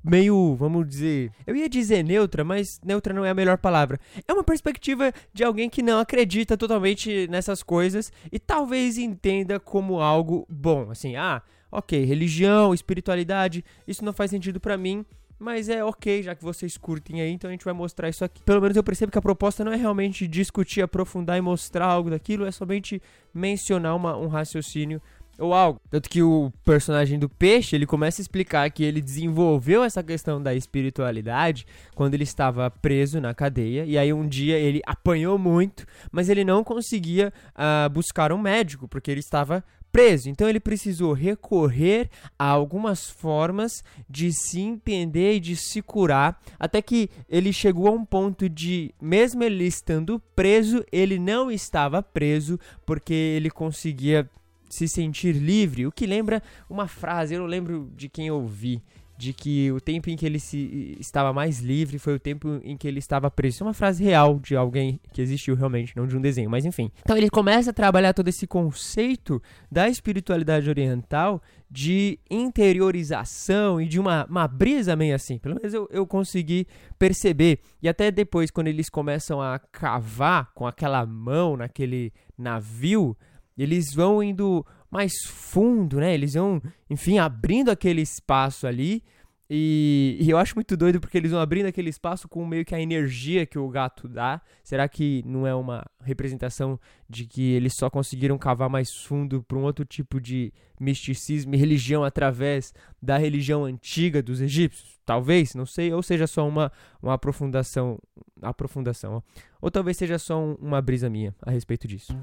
meio, 0.06 0.56
vamos 0.56 0.88
dizer, 0.88 1.32
eu 1.48 1.56
ia 1.56 1.68
dizer 1.68 2.04
neutra, 2.04 2.44
mas 2.44 2.80
neutra 2.86 3.14
não 3.14 3.26
é 3.26 3.30
a 3.30 3.34
melhor 3.34 3.58
palavra. 3.58 4.00
É 4.28 4.34
uma 4.34 4.44
perspectiva 4.44 5.12
de 5.34 5.44
alguém 5.44 5.70
que 5.70 5.82
não 5.82 6.00
acredita 6.00 6.56
totalmente 6.56 7.28
nessas 7.28 7.64
coisas 7.64 8.12
e 8.32 8.40
talvez 8.40 8.98
entenda 8.98 9.60
como 9.60 10.00
algo 10.00 10.46
bom, 10.50 10.92
assim, 10.92 11.16
ah, 11.16 11.42
OK, 11.72 12.06
religião, 12.06 12.74
espiritualidade, 12.74 13.66
isso 13.88 14.06
não 14.06 14.14
faz 14.14 14.32
sentido 14.32 14.60
para 14.60 14.78
mim. 14.78 15.06
Mas 15.38 15.68
é 15.68 15.84
ok, 15.84 16.24
já 16.24 16.34
que 16.34 16.42
vocês 16.42 16.78
curtem 16.78 17.22
aí, 17.22 17.30
então 17.30 17.50
a 17.50 17.52
gente 17.52 17.66
vai 17.66 17.74
mostrar 17.74 18.08
isso 18.08 18.24
aqui. 18.24 18.42
Pelo 18.44 18.62
menos 18.62 18.78
eu 18.78 18.84
percebo 18.84 19.12
que 19.12 19.18
a 19.18 19.22
proposta 19.22 19.66
não 19.66 19.74
é 19.74 19.76
realmente 19.76 20.26
discutir, 20.28 20.82
aprofundar 20.82 21.38
e 21.38 21.42
mostrar 21.42 21.88
algo 21.88 22.10
daquilo, 22.10 22.46
é 22.46 22.52
somente 22.52 23.02
mencionar 23.34 23.98
uma, 23.98 24.16
um 24.16 24.28
raciocínio 24.28 25.02
ou 25.40 25.54
algo. 25.54 25.80
Tanto 25.90 26.10
que 26.10 26.22
o 26.22 26.52
personagem 26.64 27.20
do 27.20 27.30
peixe, 27.30 27.76
ele 27.76 27.86
começa 27.86 28.22
a 28.22 28.24
explicar 28.24 28.70
que 28.72 28.84
ele 28.84 29.02
desenvolveu 29.02 29.84
essa 29.84 30.04
questão 30.04 30.42
da 30.42 30.54
espiritualidade 30.54 31.66
quando 31.94 32.14
ele 32.14 32.24
estava 32.24 32.70
preso 32.70 33.20
na 33.20 33.34
cadeia. 33.34 33.86
E 33.86 33.98
aí 33.98 34.12
um 34.14 34.28
dia 34.28 34.58
ele 34.58 34.82
apanhou 34.86 35.38
muito, 35.38 35.86
mas 36.12 36.30
ele 36.30 36.44
não 36.44 36.64
conseguia 36.64 37.34
uh, 37.52 37.90
buscar 37.90 38.32
um 38.32 38.38
médico, 38.38 38.88
porque 38.88 39.12
ele 39.12 39.20
estava 39.20 39.64
preso. 39.96 40.30
Então 40.30 40.50
ele 40.50 40.60
precisou 40.60 41.14
recorrer 41.14 42.10
a 42.38 42.46
algumas 42.48 43.10
formas 43.10 43.82
de 44.10 44.30
se 44.34 44.60
entender 44.60 45.36
e 45.36 45.40
de 45.40 45.56
se 45.56 45.82
curar, 45.82 46.38
até 46.60 46.82
que 46.82 47.10
ele 47.30 47.54
chegou 47.54 47.88
a 47.88 47.92
um 47.92 48.04
ponto 48.04 48.50
de, 48.50 48.94
mesmo 49.02 49.42
ele 49.42 49.64
estando 49.64 50.22
preso, 50.36 50.84
ele 50.92 51.18
não 51.18 51.50
estava 51.50 52.04
preso, 52.04 52.60
porque 52.86 53.14
ele 53.14 53.50
conseguia 53.50 54.30
se 54.76 54.88
sentir 54.88 55.34
livre, 55.34 55.88
o 55.88 55.92
que 55.92 56.06
lembra 56.06 56.42
uma 56.70 56.88
frase, 56.88 57.34
eu 57.34 57.46
lembro 57.46 57.90
de 57.96 58.10
quem 58.10 58.30
ouvi, 58.30 58.82
de 59.18 59.32
que 59.32 59.72
o 59.72 59.80
tempo 59.80 60.10
em 60.10 60.18
que 60.18 60.26
ele 60.26 60.40
se, 60.40 60.98
estava 61.00 61.32
mais 61.32 61.60
livre 61.60 61.98
foi 61.98 62.16
o 62.16 62.20
tempo 62.20 62.60
em 62.64 62.76
que 62.76 62.88
ele 62.88 63.00
estava 63.00 63.32
preso. 63.32 63.64
É 63.64 63.68
uma 63.68 63.74
frase 63.74 64.04
real 64.04 64.40
de 64.40 64.56
alguém 64.56 65.00
que 65.14 65.22
existiu 65.22 65.56
realmente, 65.56 65.96
não 65.96 66.06
de 66.06 66.18
um 66.18 66.22
desenho, 66.22 66.50
mas 66.50 66.66
enfim. 66.66 66.92
Então 67.00 67.16
ele 67.16 67.30
começa 67.30 67.70
a 67.70 67.74
trabalhar 67.74 68.14
todo 68.14 68.28
esse 68.28 68.46
conceito 68.46 69.42
da 69.72 69.88
espiritualidade 69.88 70.70
oriental 70.70 71.42
de 71.72 72.20
interiorização 72.30 73.80
e 73.80 73.88
de 73.88 74.00
uma, 74.00 74.26
uma 74.26 74.48
brisa 74.48 74.96
meio 74.96 75.16
assim. 75.16 75.38
Pelo 75.38 75.56
menos 75.56 75.74
eu, 75.74 75.88
eu 75.92 76.06
consegui 76.06 76.68
perceber. 77.00 77.60
E 77.82 77.88
até 77.88 78.12
depois, 78.12 78.52
quando 78.52 78.68
eles 78.68 78.90
começam 78.90 79.42
a 79.42 79.60
cavar 79.60 80.52
com 80.54 80.68
aquela 80.68 81.06
mão 81.06 81.56
naquele 81.56 82.12
navio 82.38 83.16
eles 83.58 83.94
vão 83.94 84.22
indo 84.22 84.66
mais 84.90 85.14
fundo, 85.26 86.00
né? 86.00 86.14
Eles 86.14 86.34
vão, 86.34 86.62
enfim, 86.90 87.18
abrindo 87.18 87.70
aquele 87.70 88.02
espaço 88.02 88.68
ali. 88.68 89.04
E, 89.48 90.18
e, 90.20 90.30
eu 90.30 90.40
acho 90.40 90.56
muito 90.56 90.76
doido 90.76 91.00
porque 91.00 91.18
eles 91.18 91.30
vão 91.30 91.40
abrindo 91.40 91.68
aquele 91.68 91.90
espaço 91.90 92.28
com 92.28 92.44
meio 92.48 92.66
que 92.66 92.74
a 92.74 92.82
energia 92.82 93.46
que 93.46 93.60
o 93.60 93.70
gato 93.70 94.08
dá. 94.08 94.42
Será 94.64 94.90
que 94.90 95.22
não 95.26 95.46
é 95.46 95.54
uma 95.54 95.86
representação 96.02 96.80
de 97.08 97.26
que 97.26 97.52
eles 97.52 97.74
só 97.76 97.90
conseguiram 97.90 98.38
cavar 98.40 98.70
mais 98.70 98.92
fundo 98.92 99.44
para 99.44 99.58
um 99.58 99.64
outro 99.64 99.86
tipo 99.86 100.20
de 100.20 100.52
misticismo 100.80 101.54
e 101.54 101.58
religião 101.58 102.04
através 102.04 102.74
da 103.00 103.18
religião 103.18 103.66
antiga 103.66 104.24
dos 104.24 104.42
egípcios? 104.42 105.00
Talvez, 105.06 105.54
não 105.54 105.66
sei. 105.66 105.94
Ou 105.94 106.02
seja 106.02 106.26
só 106.26 106.48
uma, 106.48 106.72
uma 107.02 107.14
aprofundação. 107.14 108.00
aprofundação 108.42 109.18
ó. 109.18 109.22
Ou 109.62 109.70
talvez 109.70 109.98
seja 109.98 110.18
só 110.18 110.40
um, 110.40 110.54
uma 110.56 110.82
brisa 110.82 111.08
minha 111.08 111.36
a 111.44 111.52
respeito 111.52 111.88
disso. 111.88 112.18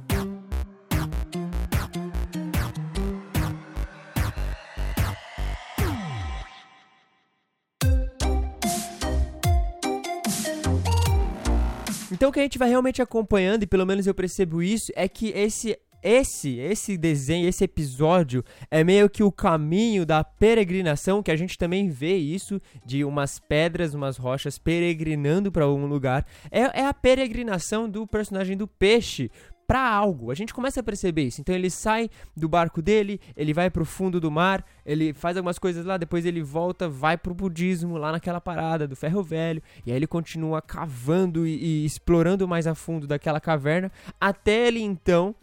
Então 12.22 12.30
o 12.30 12.32
que 12.32 12.38
a 12.38 12.44
gente 12.44 12.56
vai 12.56 12.68
realmente 12.68 13.02
acompanhando, 13.02 13.64
e 13.64 13.66
pelo 13.66 13.84
menos 13.84 14.06
eu 14.06 14.14
percebo 14.14 14.62
isso, 14.62 14.92
é 14.94 15.08
que 15.08 15.30
esse 15.30 15.76
esse, 16.00 16.56
esse 16.56 16.96
desenho, 16.96 17.48
esse 17.48 17.62
episódio 17.62 18.44
é 18.70 18.82
meio 18.82 19.08
que 19.08 19.22
o 19.22 19.30
caminho 19.30 20.04
da 20.04 20.22
peregrinação, 20.24 21.22
que 21.22 21.30
a 21.30 21.36
gente 21.36 21.56
também 21.56 21.88
vê 21.88 22.16
isso 22.16 22.60
de 22.84 23.04
umas 23.04 23.38
pedras, 23.38 23.94
umas 23.94 24.16
rochas 24.16 24.58
peregrinando 24.58 25.50
para 25.50 25.64
algum 25.64 25.86
lugar. 25.86 26.26
É, 26.50 26.80
é 26.80 26.86
a 26.86 26.94
peregrinação 26.94 27.88
do 27.88 28.06
personagem 28.06 28.56
do 28.56 28.66
peixe 28.66 29.30
para 29.72 29.88
algo. 29.88 30.30
A 30.30 30.34
gente 30.34 30.52
começa 30.52 30.80
a 30.80 30.82
perceber 30.82 31.22
isso. 31.22 31.40
Então 31.40 31.54
ele 31.54 31.70
sai 31.70 32.10
do 32.36 32.46
barco 32.46 32.82
dele, 32.82 33.18
ele 33.34 33.54
vai 33.54 33.70
pro 33.70 33.86
fundo 33.86 34.20
do 34.20 34.30
mar, 34.30 34.62
ele 34.84 35.14
faz 35.14 35.34
algumas 35.34 35.58
coisas 35.58 35.86
lá, 35.86 35.96
depois 35.96 36.26
ele 36.26 36.42
volta, 36.42 36.90
vai 36.90 37.16
pro 37.16 37.32
budismo 37.32 37.96
lá 37.96 38.12
naquela 38.12 38.38
parada 38.38 38.86
do 38.86 38.94
ferro 38.94 39.22
velho, 39.22 39.62
e 39.86 39.90
aí 39.90 39.96
ele 39.96 40.06
continua 40.06 40.60
cavando 40.60 41.46
e, 41.46 41.54
e 41.56 41.86
explorando 41.86 42.46
mais 42.46 42.66
a 42.66 42.74
fundo 42.74 43.06
daquela 43.06 43.40
caverna, 43.40 43.90
até 44.20 44.68
ele 44.68 44.82
então 44.82 45.34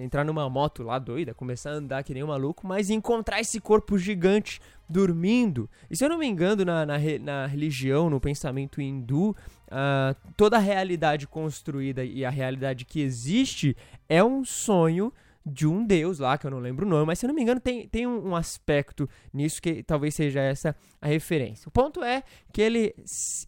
entrar 0.00 0.24
numa 0.24 0.48
moto 0.48 0.84
lá 0.84 0.96
doida, 1.00 1.34
começar 1.34 1.70
a 1.70 1.74
andar 1.74 2.04
que 2.04 2.14
nem 2.14 2.22
um 2.22 2.28
maluco, 2.28 2.64
mas 2.64 2.88
encontrar 2.88 3.40
esse 3.40 3.60
corpo 3.60 3.98
gigante 3.98 4.60
dormindo. 4.88 5.68
E 5.90 5.96
se 5.96 6.04
eu 6.04 6.08
não 6.08 6.18
me 6.18 6.26
engano, 6.26 6.64
na, 6.64 6.84
na, 6.84 6.98
na 7.20 7.46
religião, 7.46 8.10
no 8.10 8.20
pensamento 8.20 8.80
hindu, 8.80 9.30
uh, 9.30 10.14
toda 10.36 10.56
a 10.56 10.60
realidade 10.60 11.26
construída 11.26 12.04
e 12.04 12.24
a 12.24 12.30
realidade 12.30 12.84
que 12.84 13.00
existe 13.00 13.76
é 14.08 14.22
um 14.22 14.44
sonho 14.44 15.12
de 15.44 15.66
um 15.66 15.84
deus 15.84 16.20
lá, 16.20 16.38
que 16.38 16.46
eu 16.46 16.50
não 16.50 16.60
lembro 16.60 16.86
o 16.86 16.88
nome, 16.88 17.06
mas 17.06 17.18
se 17.18 17.26
eu 17.26 17.28
não 17.28 17.34
me 17.34 17.42
engano 17.42 17.60
tem, 17.60 17.88
tem 17.88 18.06
um, 18.06 18.28
um, 18.28 18.36
aspecto 18.36 19.08
nisso 19.32 19.60
que 19.60 19.82
talvez 19.82 20.14
seja 20.14 20.40
essa 20.40 20.76
a 21.00 21.08
referência. 21.08 21.68
O 21.68 21.72
ponto 21.72 22.02
é 22.02 22.22
que 22.52 22.62
ele, 22.62 22.94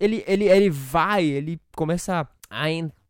ele, 0.00 0.24
ele, 0.26 0.44
ele 0.48 0.70
vai, 0.70 1.24
ele 1.24 1.60
começa 1.76 2.28
a 2.50 2.70
entrar 2.70 3.03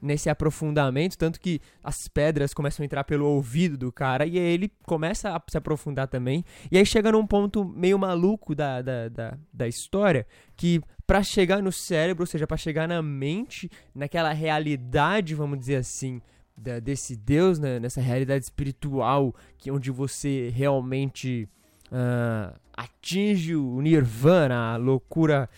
nesse 0.00 0.30
aprofundamento, 0.30 1.16
tanto 1.16 1.40
que 1.40 1.60
as 1.82 2.08
pedras 2.08 2.54
começam 2.54 2.82
a 2.82 2.86
entrar 2.86 3.04
pelo 3.04 3.26
ouvido 3.26 3.76
do 3.76 3.92
cara, 3.92 4.26
e 4.26 4.38
aí 4.38 4.44
ele 4.44 4.72
começa 4.86 5.34
a 5.34 5.42
se 5.48 5.58
aprofundar 5.58 6.06
também, 6.08 6.44
e 6.70 6.78
aí 6.78 6.86
chega 6.86 7.12
num 7.12 7.26
ponto 7.26 7.64
meio 7.64 7.98
maluco 7.98 8.54
da, 8.54 8.80
da, 8.80 9.08
da, 9.08 9.38
da 9.52 9.68
história, 9.68 10.26
que 10.56 10.80
para 11.06 11.22
chegar 11.22 11.62
no 11.62 11.72
cérebro, 11.72 12.22
ou 12.22 12.26
seja, 12.26 12.46
para 12.46 12.56
chegar 12.56 12.86
na 12.86 13.02
mente, 13.02 13.70
naquela 13.94 14.32
realidade, 14.32 15.34
vamos 15.34 15.58
dizer 15.58 15.76
assim, 15.76 16.20
da, 16.56 16.78
desse 16.78 17.16
Deus, 17.16 17.58
né, 17.58 17.80
nessa 17.80 18.00
realidade 18.00 18.44
espiritual, 18.44 19.34
que 19.56 19.70
onde 19.70 19.90
você 19.90 20.50
realmente 20.54 21.48
uh, 21.86 22.54
atinge 22.76 23.56
o 23.56 23.80
nirvana, 23.80 24.74
a 24.74 24.76
loucura 24.76 25.48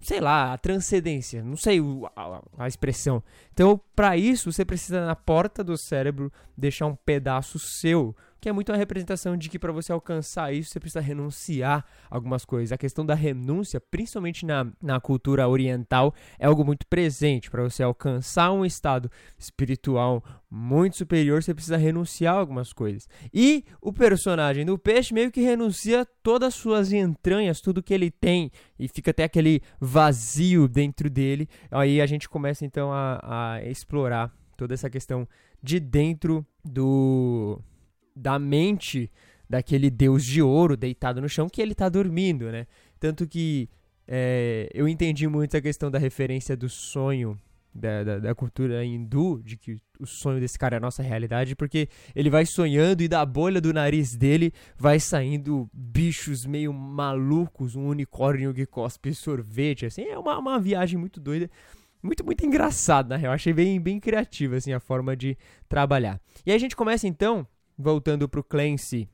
sei 0.00 0.20
lá, 0.20 0.52
a 0.52 0.58
transcendência, 0.58 1.42
não 1.42 1.56
sei 1.56 1.80
a, 2.14 2.42
a 2.58 2.68
expressão. 2.68 3.22
Então, 3.52 3.80
para 3.94 4.16
isso, 4.16 4.50
você 4.52 4.64
precisa 4.64 5.04
na 5.04 5.16
porta 5.16 5.64
do 5.64 5.76
cérebro 5.76 6.32
deixar 6.56 6.86
um 6.86 6.94
pedaço 6.94 7.58
seu 7.58 8.14
que 8.40 8.48
é 8.48 8.52
muito 8.52 8.70
uma 8.70 8.78
representação 8.78 9.36
de 9.36 9.48
que 9.48 9.58
para 9.58 9.72
você 9.72 9.92
alcançar 9.92 10.52
isso 10.52 10.70
você 10.70 10.80
precisa 10.80 11.00
renunciar 11.00 11.84
algumas 12.10 12.44
coisas. 12.44 12.72
A 12.72 12.78
questão 12.78 13.04
da 13.04 13.14
renúncia, 13.14 13.80
principalmente 13.80 14.46
na, 14.46 14.66
na 14.82 15.00
cultura 15.00 15.48
oriental, 15.48 16.14
é 16.38 16.46
algo 16.46 16.64
muito 16.64 16.86
presente. 16.86 17.50
Para 17.50 17.62
você 17.62 17.82
alcançar 17.82 18.52
um 18.52 18.64
estado 18.64 19.10
espiritual 19.38 20.22
muito 20.50 20.96
superior, 20.96 21.42
você 21.42 21.52
precisa 21.52 21.76
renunciar 21.76 22.34
algumas 22.34 22.72
coisas. 22.72 23.08
E 23.32 23.64
o 23.80 23.92
personagem 23.92 24.64
do 24.64 24.78
peixe 24.78 25.12
meio 25.12 25.30
que 25.30 25.40
renuncia 25.40 26.06
todas 26.22 26.48
as 26.48 26.54
suas 26.54 26.92
entranhas, 26.92 27.60
tudo 27.60 27.82
que 27.82 27.92
ele 27.92 28.10
tem, 28.10 28.50
e 28.78 28.88
fica 28.88 29.10
até 29.10 29.24
aquele 29.24 29.60
vazio 29.80 30.68
dentro 30.68 31.10
dele. 31.10 31.48
Aí 31.70 32.00
a 32.00 32.06
gente 32.06 32.28
começa 32.28 32.64
então 32.64 32.92
a, 32.92 33.20
a 33.56 33.62
explorar 33.64 34.32
toda 34.56 34.74
essa 34.74 34.88
questão 34.88 35.26
de 35.62 35.80
dentro 35.80 36.46
do 36.64 37.60
da 38.18 38.38
mente 38.38 39.10
daquele 39.48 39.90
deus 39.90 40.24
de 40.24 40.42
ouro 40.42 40.76
deitado 40.76 41.20
no 41.20 41.28
chão 41.28 41.48
que 41.48 41.62
ele 41.62 41.72
está 41.72 41.88
dormindo, 41.88 42.50
né? 42.50 42.66
Tanto 43.00 43.26
que 43.26 43.68
é, 44.06 44.68
eu 44.74 44.88
entendi 44.88 45.26
muito 45.26 45.56
a 45.56 45.60
questão 45.60 45.90
da 45.90 45.98
referência 45.98 46.56
do 46.56 46.68
sonho 46.68 47.38
da, 47.74 48.02
da, 48.02 48.18
da, 48.18 48.34
cultura 48.34 48.84
hindu, 48.84 49.40
de 49.44 49.56
que 49.56 49.76
o 50.00 50.06
sonho 50.06 50.40
desse 50.40 50.58
cara 50.58 50.76
é 50.76 50.78
a 50.78 50.80
nossa 50.80 51.02
realidade, 51.02 51.54
porque 51.54 51.88
ele 52.14 52.28
vai 52.28 52.44
sonhando 52.44 53.02
e 53.02 53.08
da 53.08 53.24
bolha 53.24 53.60
do 53.60 53.72
nariz 53.72 54.16
dele 54.16 54.52
vai 54.76 54.98
saindo 54.98 55.68
bichos 55.72 56.44
meio 56.44 56.72
malucos, 56.72 57.76
um 57.76 57.86
unicórnio 57.86 58.52
que 58.52 58.66
cospe 58.66 59.14
sorvete, 59.14 59.86
assim, 59.86 60.02
é 60.02 60.18
uma, 60.18 60.38
uma 60.38 60.58
viagem 60.58 60.98
muito 60.98 61.20
doida. 61.20 61.48
Muito, 62.00 62.24
muito 62.24 62.46
engraçado, 62.46 63.08
na 63.08 63.16
real. 63.16 63.32
Achei 63.32 63.52
bem, 63.52 63.80
bem 63.80 63.98
criativa, 63.98 64.56
assim, 64.56 64.72
a 64.72 64.78
forma 64.78 65.16
de 65.16 65.36
trabalhar. 65.68 66.20
E 66.46 66.50
aí 66.50 66.56
a 66.56 66.60
gente 66.60 66.76
começa, 66.76 67.08
então, 67.08 67.46
voltando 67.78 68.28
pro 68.28 68.42
Clancy 68.42 69.08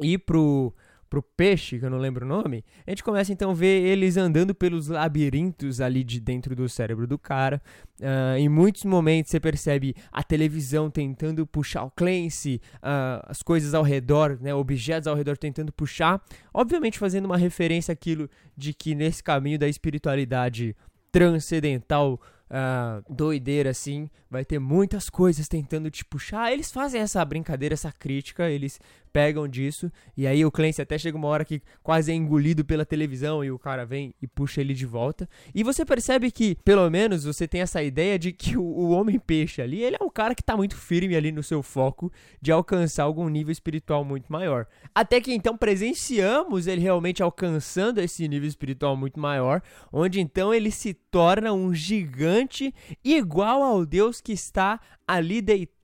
e 0.00 0.16
pro, 0.16 0.74
pro 1.08 1.22
peixe, 1.22 1.78
que 1.78 1.84
eu 1.84 1.90
não 1.90 1.98
lembro 1.98 2.24
o 2.24 2.28
nome, 2.28 2.64
a 2.86 2.90
gente 2.90 3.04
começa 3.04 3.32
então 3.32 3.50
a 3.50 3.54
ver 3.54 3.84
eles 3.84 4.16
andando 4.16 4.54
pelos 4.54 4.88
labirintos 4.88 5.80
ali 5.80 6.02
de 6.02 6.20
dentro 6.20 6.54
do 6.56 6.68
cérebro 6.68 7.06
do 7.06 7.18
cara. 7.18 7.60
Uh, 8.00 8.36
em 8.38 8.48
muitos 8.48 8.84
momentos 8.84 9.30
você 9.30 9.40
percebe 9.40 9.94
a 10.10 10.22
televisão 10.22 10.90
tentando 10.90 11.46
puxar 11.46 11.84
o 11.84 11.90
Clancy, 11.90 12.60
uh, 12.76 13.22
as 13.26 13.42
coisas 13.42 13.74
ao 13.74 13.82
redor, 13.82 14.38
né, 14.40 14.54
objetos 14.54 15.06
ao 15.06 15.14
redor 15.14 15.36
tentando 15.36 15.72
puxar. 15.72 16.22
Obviamente 16.52 16.98
fazendo 16.98 17.26
uma 17.26 17.36
referência 17.36 17.92
àquilo 17.92 18.28
de 18.56 18.72
que 18.72 18.94
nesse 18.94 19.22
caminho 19.22 19.58
da 19.58 19.68
espiritualidade 19.68 20.74
transcendental 21.12 22.20
uh, 22.50 23.04
doideira 23.12 23.70
assim, 23.70 24.08
vai 24.30 24.44
ter 24.44 24.58
muitas 24.58 25.08
coisas 25.08 25.48
tentando 25.48 25.90
te 25.90 26.04
puxar. 26.04 26.52
Eles 26.52 26.70
fazem 26.70 27.00
essa 27.00 27.24
brincadeira, 27.24 27.74
essa 27.74 27.92
crítica, 27.92 28.48
eles 28.48 28.80
pegam 29.16 29.48
disso, 29.48 29.90
e 30.14 30.26
aí 30.26 30.44
o 30.44 30.50
Clancy 30.50 30.82
até 30.82 30.98
chega 30.98 31.16
uma 31.16 31.28
hora 31.28 31.42
que 31.42 31.62
quase 31.82 32.12
é 32.12 32.14
engolido 32.14 32.62
pela 32.66 32.84
televisão 32.84 33.42
e 33.42 33.50
o 33.50 33.58
cara 33.58 33.86
vem 33.86 34.14
e 34.20 34.26
puxa 34.26 34.60
ele 34.60 34.74
de 34.74 34.84
volta. 34.84 35.26
E 35.54 35.64
você 35.64 35.86
percebe 35.86 36.30
que, 36.30 36.54
pelo 36.62 36.90
menos, 36.90 37.24
você 37.24 37.48
tem 37.48 37.62
essa 37.62 37.82
ideia 37.82 38.18
de 38.18 38.30
que 38.30 38.58
o, 38.58 38.62
o 38.62 38.90
Homem-Peixe 38.90 39.62
ali, 39.62 39.82
ele 39.82 39.96
é 39.98 40.04
um 40.04 40.10
cara 40.10 40.34
que 40.34 40.42
tá 40.42 40.54
muito 40.54 40.76
firme 40.76 41.16
ali 41.16 41.32
no 41.32 41.42
seu 41.42 41.62
foco 41.62 42.12
de 42.42 42.52
alcançar 42.52 43.04
algum 43.04 43.26
nível 43.30 43.50
espiritual 43.50 44.04
muito 44.04 44.30
maior. 44.30 44.66
Até 44.94 45.18
que 45.18 45.32
então 45.32 45.56
presenciamos 45.56 46.66
ele 46.66 46.82
realmente 46.82 47.22
alcançando 47.22 48.02
esse 48.02 48.28
nível 48.28 48.46
espiritual 48.46 48.98
muito 48.98 49.18
maior, 49.18 49.62
onde 49.90 50.20
então 50.20 50.52
ele 50.52 50.70
se 50.70 50.92
torna 50.92 51.54
um 51.54 51.72
gigante 51.72 52.74
igual 53.02 53.62
ao 53.62 53.86
Deus 53.86 54.20
que 54.20 54.32
está 54.32 54.78
ali 55.08 55.40
deitado 55.40 55.75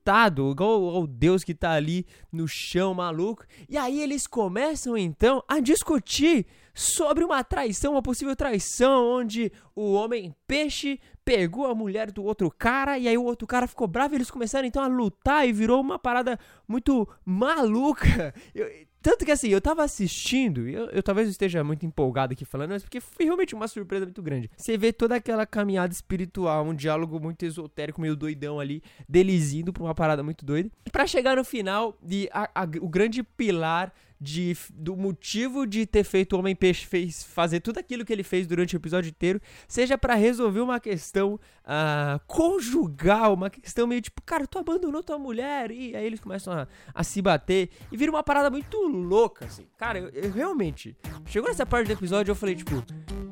igual 0.50 0.88
ao 0.90 1.06
Deus 1.06 1.44
que 1.44 1.54
tá 1.54 1.72
ali 1.72 2.06
no 2.30 2.46
chão 2.48 2.94
maluco. 2.94 3.44
E 3.68 3.76
aí 3.76 4.00
eles 4.00 4.26
começam 4.26 4.96
então 4.96 5.42
a 5.48 5.60
discutir 5.60 6.46
sobre 6.74 7.24
uma 7.24 7.44
traição, 7.44 7.92
uma 7.92 8.02
possível 8.02 8.34
traição, 8.34 9.06
onde 9.06 9.52
o 9.74 9.92
homem 9.92 10.34
peixe 10.46 10.98
pegou 11.24 11.66
a 11.66 11.74
mulher 11.74 12.10
do 12.10 12.24
outro 12.24 12.50
cara 12.50 12.98
e 12.98 13.06
aí 13.06 13.16
o 13.16 13.24
outro 13.24 13.46
cara 13.46 13.66
ficou 13.66 13.86
bravo 13.86 14.14
e 14.14 14.16
eles 14.16 14.30
começaram 14.30 14.66
então 14.66 14.82
a 14.82 14.88
lutar 14.88 15.46
e 15.46 15.52
virou 15.52 15.80
uma 15.80 15.98
parada 15.98 16.38
muito 16.66 17.08
maluca. 17.24 18.34
Eu, 18.54 18.66
tanto 19.02 19.24
que 19.24 19.30
assim, 19.32 19.48
eu 19.48 19.60
tava 19.60 19.82
assistindo, 19.82 20.68
eu, 20.68 20.86
eu 20.90 21.02
talvez 21.02 21.28
esteja 21.28 21.62
muito 21.64 21.84
empolgado 21.84 22.32
aqui 22.32 22.44
falando, 22.44 22.70
mas 22.70 22.82
porque 22.82 23.00
foi 23.00 23.24
realmente 23.24 23.54
uma 23.54 23.66
surpresa 23.68 24.04
muito 24.06 24.22
grande. 24.22 24.50
Você 24.56 24.78
vê 24.78 24.92
toda 24.92 25.16
aquela 25.16 25.44
caminhada 25.44 25.92
espiritual, 25.92 26.64
um 26.64 26.74
diálogo 26.74 27.18
muito 27.20 27.44
esotérico, 27.44 28.00
meio 28.00 28.16
doidão 28.16 28.60
ali, 28.60 28.82
deles 29.08 29.52
indo 29.52 29.72
pra 29.72 29.82
uma 29.82 29.94
parada 29.94 30.22
muito 30.22 30.44
doida. 30.44 30.70
para 30.90 31.06
chegar 31.06 31.36
no 31.36 31.44
final, 31.44 31.96
de 32.02 32.28
a, 32.32 32.62
a, 32.62 32.64
o 32.80 32.88
grande 32.88 33.22
pilar 33.22 33.92
de, 34.22 34.56
do 34.72 34.96
motivo 34.96 35.66
de 35.66 35.84
ter 35.84 36.04
feito 36.04 36.36
o 36.36 36.38
Homem-Peixe 36.38 36.86
fazer 37.24 37.58
tudo 37.58 37.78
aquilo 37.78 38.04
que 38.04 38.12
ele 38.12 38.22
fez 38.22 38.46
durante 38.46 38.76
o 38.76 38.78
episódio 38.78 39.08
inteiro, 39.08 39.40
seja 39.66 39.98
para 39.98 40.14
resolver 40.14 40.60
uma 40.60 40.78
questão 40.78 41.34
uh, 41.34 42.20
conjugal, 42.28 43.34
uma 43.34 43.50
questão 43.50 43.84
meio 43.84 44.00
tipo, 44.00 44.22
cara, 44.22 44.46
tu 44.46 44.58
abandonou 44.58 45.02
tua 45.02 45.18
mulher, 45.18 45.72
e 45.72 45.96
aí 45.96 46.06
eles 46.06 46.20
começam 46.20 46.52
a, 46.52 46.68
a 46.94 47.02
se 47.02 47.20
bater, 47.20 47.70
e 47.90 47.96
vira 47.96 48.12
uma 48.12 48.22
parada 48.22 48.48
muito 48.48 48.78
louca, 48.86 49.46
assim. 49.46 49.66
Cara, 49.76 49.98
eu, 49.98 50.08
eu 50.10 50.30
realmente, 50.30 50.96
chegou 51.26 51.48
nessa 51.48 51.66
parte 51.66 51.88
do 51.88 51.92
episódio, 51.94 52.30
eu 52.30 52.36
falei, 52.36 52.54
tipo, 52.54 52.80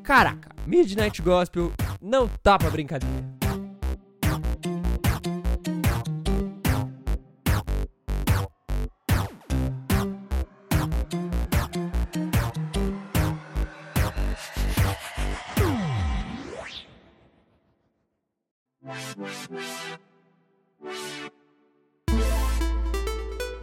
caraca, 0.03 0.53
Midnight 0.67 1.21
Gospel 1.21 1.71
não 2.01 2.27
tá 2.27 2.57
pra 2.57 2.69
brincadeira. 2.69 3.30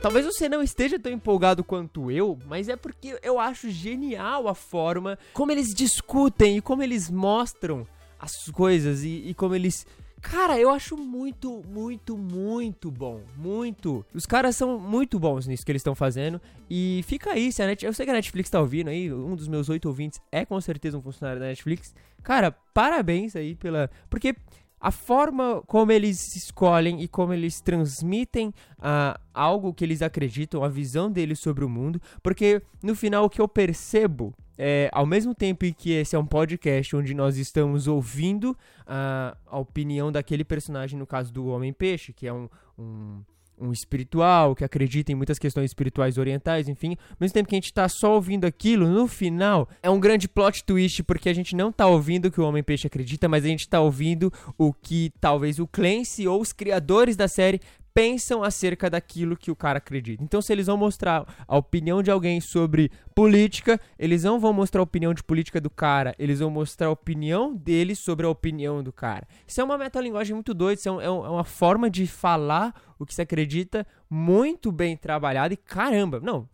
Talvez 0.08 0.26
você 0.26 0.48
não 0.48 0.62
esteja 0.62 0.98
tão 0.98 1.12
empolgado 1.12 1.62
quanto 1.62 2.10
eu, 2.10 2.38
mas 2.46 2.68
é 2.68 2.76
porque 2.76 3.18
eu 3.22 3.38
acho 3.38 3.70
genial 3.70 4.48
a 4.48 4.54
forma 4.54 5.18
como 5.32 5.52
eles 5.52 5.74
discutem 5.74 6.56
e 6.56 6.60
como 6.60 6.82
eles 6.82 7.10
mostram 7.10 7.86
as 8.18 8.50
coisas 8.50 9.04
e, 9.04 9.28
e 9.28 9.34
como 9.34 9.54
eles 9.54 9.86
Cara, 10.20 10.58
eu 10.58 10.70
acho 10.70 10.96
muito, 10.96 11.62
muito, 11.68 12.16
muito 12.16 12.90
bom. 12.90 13.20
Muito. 13.36 14.04
Os 14.12 14.26
caras 14.26 14.56
são 14.56 14.78
muito 14.78 15.18
bons 15.18 15.46
nisso 15.46 15.64
que 15.64 15.70
eles 15.70 15.80
estão 15.80 15.94
fazendo. 15.94 16.40
E 16.68 17.04
fica 17.06 17.30
aí, 17.32 17.52
se 17.52 17.62
a 17.62 17.66
Net... 17.66 17.84
eu 17.84 17.92
sei 17.92 18.04
que 18.04 18.10
a 18.10 18.14
Netflix 18.14 18.50
tá 18.50 18.60
ouvindo 18.60 18.88
aí, 18.88 19.12
um 19.12 19.36
dos 19.36 19.46
meus 19.46 19.68
oito 19.68 19.86
ouvintes 19.86 20.20
é 20.32 20.44
com 20.44 20.60
certeza 20.60 20.98
um 20.98 21.02
funcionário 21.02 21.40
da 21.40 21.46
Netflix. 21.46 21.94
Cara, 22.22 22.50
parabéns 22.50 23.36
aí 23.36 23.54
pela. 23.54 23.88
Porque 24.10 24.34
a 24.80 24.90
forma 24.90 25.62
como 25.66 25.92
eles 25.92 26.36
escolhem 26.36 27.02
e 27.02 27.08
como 27.08 27.32
eles 27.32 27.60
transmitem 27.60 28.48
uh, 28.78 29.18
algo 29.34 29.74
que 29.74 29.84
eles 29.84 30.02
acreditam, 30.02 30.62
a 30.62 30.68
visão 30.68 31.10
deles 31.10 31.38
sobre 31.38 31.64
o 31.64 31.68
mundo, 31.68 32.00
porque 32.22 32.62
no 32.82 32.94
final 32.94 33.24
o 33.24 33.30
que 33.30 33.40
eu 33.40 33.48
percebo 33.48 34.34
é, 34.60 34.90
ao 34.92 35.06
mesmo 35.06 35.34
tempo 35.36 35.64
que 35.72 35.92
esse 35.92 36.16
é 36.16 36.18
um 36.18 36.26
podcast 36.26 36.96
onde 36.96 37.14
nós 37.14 37.36
estamos 37.36 37.86
ouvindo 37.86 38.50
uh, 38.50 39.36
a 39.46 39.58
opinião 39.58 40.10
daquele 40.10 40.42
personagem, 40.42 40.98
no 40.98 41.06
caso 41.06 41.32
do 41.32 41.46
Homem-Peixe, 41.46 42.12
que 42.12 42.26
é 42.26 42.32
um, 42.32 42.48
um 42.76 43.22
um 43.60 43.72
espiritual, 43.72 44.54
que 44.54 44.64
acredita 44.64 45.12
em 45.12 45.14
muitas 45.14 45.38
questões 45.38 45.66
espirituais 45.66 46.18
orientais, 46.18 46.68
enfim. 46.68 46.96
Ao 47.10 47.16
mesmo 47.20 47.34
tempo 47.34 47.48
que 47.48 47.54
a 47.54 47.60
gente 47.60 47.72
tá 47.72 47.88
só 47.88 48.14
ouvindo 48.14 48.44
aquilo, 48.44 48.88
no 48.88 49.06
final 49.06 49.68
é 49.82 49.90
um 49.90 50.00
grande 50.00 50.28
plot 50.28 50.64
twist, 50.64 51.02
porque 51.02 51.28
a 51.28 51.34
gente 51.34 51.54
não 51.56 51.72
tá 51.72 51.86
ouvindo 51.86 52.26
o 52.26 52.30
que 52.30 52.40
o 52.40 52.44
Homem-Peixe 52.44 52.86
acredita, 52.86 53.28
mas 53.28 53.44
a 53.44 53.48
gente 53.48 53.68
tá 53.68 53.80
ouvindo 53.80 54.32
o 54.56 54.72
que 54.72 55.12
talvez 55.20 55.58
o 55.58 55.66
Clancy 55.66 56.26
ou 56.26 56.40
os 56.40 56.52
criadores 56.52 57.16
da 57.16 57.28
série 57.28 57.60
pensam 57.98 58.44
acerca 58.44 58.88
daquilo 58.88 59.36
que 59.36 59.50
o 59.50 59.56
cara 59.56 59.78
acredita. 59.78 60.22
Então, 60.22 60.40
se 60.40 60.52
eles 60.52 60.68
vão 60.68 60.76
mostrar 60.76 61.26
a 61.48 61.56
opinião 61.56 62.00
de 62.00 62.12
alguém 62.12 62.40
sobre 62.40 62.92
política, 63.12 63.80
eles 63.98 64.22
não 64.22 64.38
vão 64.38 64.52
mostrar 64.52 64.80
a 64.80 64.84
opinião 64.84 65.12
de 65.12 65.20
política 65.20 65.60
do 65.60 65.68
cara, 65.68 66.14
eles 66.16 66.38
vão 66.38 66.48
mostrar 66.48 66.86
a 66.86 66.90
opinião 66.92 67.52
dele 67.52 67.96
sobre 67.96 68.24
a 68.24 68.28
opinião 68.28 68.84
do 68.84 68.92
cara. 68.92 69.26
Isso 69.44 69.60
é 69.60 69.64
uma 69.64 69.76
metalinguagem 69.76 70.32
muito 70.32 70.54
doida, 70.54 70.78
isso 70.78 70.88
é, 70.88 70.92
um, 70.92 71.00
é, 71.00 71.10
uma 71.10 71.42
forma 71.42 71.90
de 71.90 72.06
falar 72.06 72.72
o 73.00 73.04
que 73.04 73.12
se 73.12 73.20
acredita 73.20 73.84
muito 74.08 74.70
bem 74.70 74.96
trabalhada 74.96 75.52
e 75.52 75.56
caramba, 75.56 76.20
não. 76.20 76.48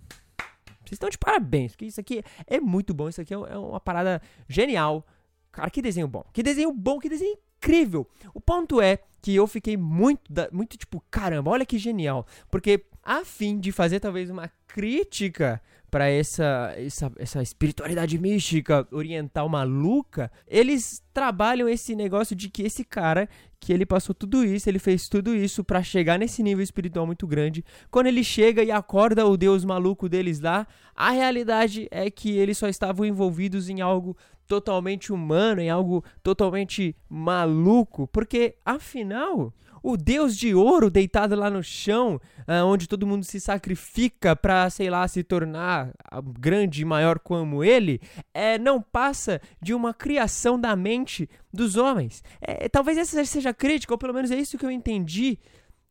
Vocês 0.80 0.92
estão 0.92 1.10
de 1.10 1.18
parabéns, 1.18 1.72
porque 1.72 1.84
isso 1.84 2.00
aqui 2.00 2.22
é 2.46 2.58
muito 2.58 2.94
bom, 2.94 3.10
isso 3.10 3.20
aqui 3.20 3.34
é, 3.34 3.36
é 3.36 3.58
uma 3.58 3.80
parada 3.80 4.22
genial. 4.48 5.06
Cara, 5.52 5.68
que 5.68 5.82
desenho 5.82 6.08
bom. 6.08 6.24
Que 6.32 6.42
desenho 6.42 6.72
bom, 6.72 6.98
que 6.98 7.08
desenho 7.10 7.36
incrível. 7.64 8.06
O 8.34 8.40
ponto 8.40 8.80
é 8.80 8.98
que 9.22 9.34
eu 9.34 9.46
fiquei 9.46 9.76
muito, 9.76 10.30
muito 10.52 10.76
tipo, 10.76 11.02
caramba, 11.10 11.50
olha 11.50 11.64
que 11.64 11.78
genial. 11.78 12.26
Porque 12.50 12.84
a 13.02 13.24
fim 13.24 13.58
de 13.58 13.72
fazer 13.72 14.00
talvez 14.00 14.28
uma 14.28 14.50
crítica 14.66 15.60
para 15.90 16.08
essa, 16.08 16.74
essa, 16.76 17.12
essa 17.16 17.40
espiritualidade 17.40 18.18
mística 18.18 18.86
oriental 18.90 19.48
maluca, 19.48 20.30
eles 20.46 21.00
trabalham 21.12 21.68
esse 21.68 21.94
negócio 21.94 22.34
de 22.34 22.50
que 22.50 22.64
esse 22.64 22.82
cara, 22.84 23.28
que 23.60 23.72
ele 23.72 23.86
passou 23.86 24.12
tudo 24.12 24.44
isso, 24.44 24.68
ele 24.68 24.80
fez 24.80 25.08
tudo 25.08 25.34
isso 25.36 25.62
para 25.62 25.84
chegar 25.84 26.18
nesse 26.18 26.42
nível 26.42 26.64
espiritual 26.64 27.06
muito 27.06 27.28
grande. 27.28 27.64
Quando 27.92 28.08
ele 28.08 28.24
chega 28.24 28.64
e 28.64 28.72
acorda 28.72 29.24
o 29.24 29.36
deus 29.36 29.64
maluco 29.64 30.08
deles 30.08 30.40
lá, 30.40 30.66
a 30.96 31.10
realidade 31.10 31.86
é 31.92 32.10
que 32.10 32.36
eles 32.36 32.58
só 32.58 32.68
estavam 32.68 33.06
envolvidos 33.06 33.68
em 33.68 33.80
algo 33.80 34.16
totalmente 34.46 35.12
humano, 35.12 35.60
em 35.60 35.70
algo 35.70 36.04
totalmente 36.22 36.96
maluco, 37.08 38.06
porque 38.08 38.56
afinal 38.64 39.52
o 39.84 39.98
deus 39.98 40.34
de 40.34 40.54
ouro 40.54 40.90
deitado 40.90 41.34
lá 41.34 41.50
no 41.50 41.62
chão, 41.62 42.18
uh, 42.48 42.64
onde 42.64 42.88
todo 42.88 43.06
mundo 43.06 43.22
se 43.22 43.38
sacrifica 43.38 44.34
para, 44.34 44.70
sei 44.70 44.88
lá, 44.88 45.06
se 45.06 45.22
tornar 45.22 45.92
grande 46.40 46.80
e 46.80 46.84
maior 46.86 47.18
como 47.18 47.62
ele, 47.62 48.00
é, 48.32 48.58
não 48.58 48.80
passa 48.80 49.42
de 49.60 49.74
uma 49.74 49.92
criação 49.92 50.58
da 50.58 50.74
mente 50.74 51.28
dos 51.52 51.76
homens. 51.76 52.24
É, 52.40 52.66
talvez 52.66 52.96
essa 52.96 53.22
seja 53.26 53.52
crítica, 53.52 53.92
ou 53.92 53.98
pelo 53.98 54.14
menos 54.14 54.30
é 54.30 54.36
isso 54.36 54.56
que 54.56 54.64
eu 54.64 54.70
entendi. 54.70 55.38